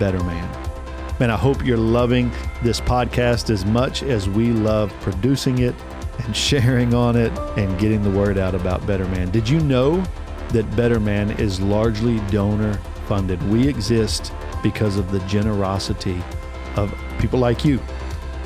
Better 0.00 0.22
Man. 0.24 0.74
Man, 1.20 1.30
I 1.30 1.36
hope 1.36 1.64
you're 1.64 1.76
loving 1.76 2.32
this 2.64 2.80
podcast 2.80 3.48
as 3.48 3.64
much 3.64 4.02
as 4.02 4.28
we 4.28 4.50
love 4.50 4.92
producing 5.02 5.58
it 5.58 5.76
and 6.24 6.36
sharing 6.36 6.92
on 6.94 7.14
it 7.14 7.30
and 7.56 7.78
getting 7.78 8.02
the 8.02 8.10
word 8.10 8.38
out 8.38 8.56
about 8.56 8.84
Better 8.88 9.06
Man. 9.06 9.30
Did 9.30 9.48
you 9.48 9.60
know 9.60 10.02
that 10.48 10.64
Better 10.74 10.98
Man 10.98 11.30
is 11.38 11.60
largely 11.60 12.18
donor 12.32 12.80
funded? 13.06 13.42
We 13.50 13.68
exist 13.68 14.32
because 14.62 14.96
of 14.96 15.10
the 15.10 15.20
generosity 15.20 16.22
of 16.76 16.94
people 17.18 17.38
like 17.38 17.64
you. 17.64 17.80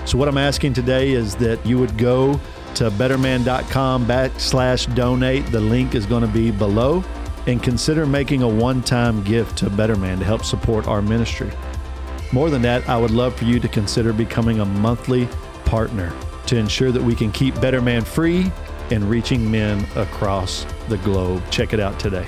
So 0.05 0.17
what 0.19 0.29
I'm 0.29 0.39
asking 0.39 0.75
today 0.75 1.11
is 1.11 1.35
that 1.37 1.65
you 1.67 1.79
would 1.79 1.97
go 1.99 2.41
to 2.75 2.91
betterman.com 2.91 4.07
backslash 4.07 4.95
donate. 4.95 5.47
The 5.47 5.61
link 5.61 5.95
is 5.95 6.07
going 6.07 6.23
to 6.23 6.29
be 6.29 6.51
below 6.51 7.05
and 7.47 7.63
consider 7.63 8.07
making 8.07 8.43
a 8.43 8.49
one-time 8.49 9.25
gift 9.25 9.57
to 9.59 9.71
Betterman 9.71 10.19
to 10.19 10.25
help 10.25 10.45
support 10.45 10.87
our 10.87 11.01
ministry. 11.01 11.51
More 12.31 12.51
than 12.51 12.63
that, 12.63 12.87
I 12.89 12.99
would 12.99 13.11
love 13.11 13.35
for 13.35 13.45
you 13.45 13.59
to 13.59 13.69
consider 13.69 14.13
becoming 14.13 14.61
a 14.61 14.65
monthly 14.67 15.27
partner 15.65 16.13
to 16.47 16.57
ensure 16.57 16.93
that 16.93 17.03
we 17.03 17.15
can 17.15 17.33
keep 17.33 17.59
Better 17.61 17.81
Man 17.81 18.05
free 18.05 18.53
and 18.91 19.05
reaching 19.05 19.51
men 19.51 19.87
across 19.97 20.67
the 20.89 20.99
globe. 20.99 21.43
Check 21.51 21.73
it 21.73 21.81
out 21.81 21.99
today. 21.99 22.27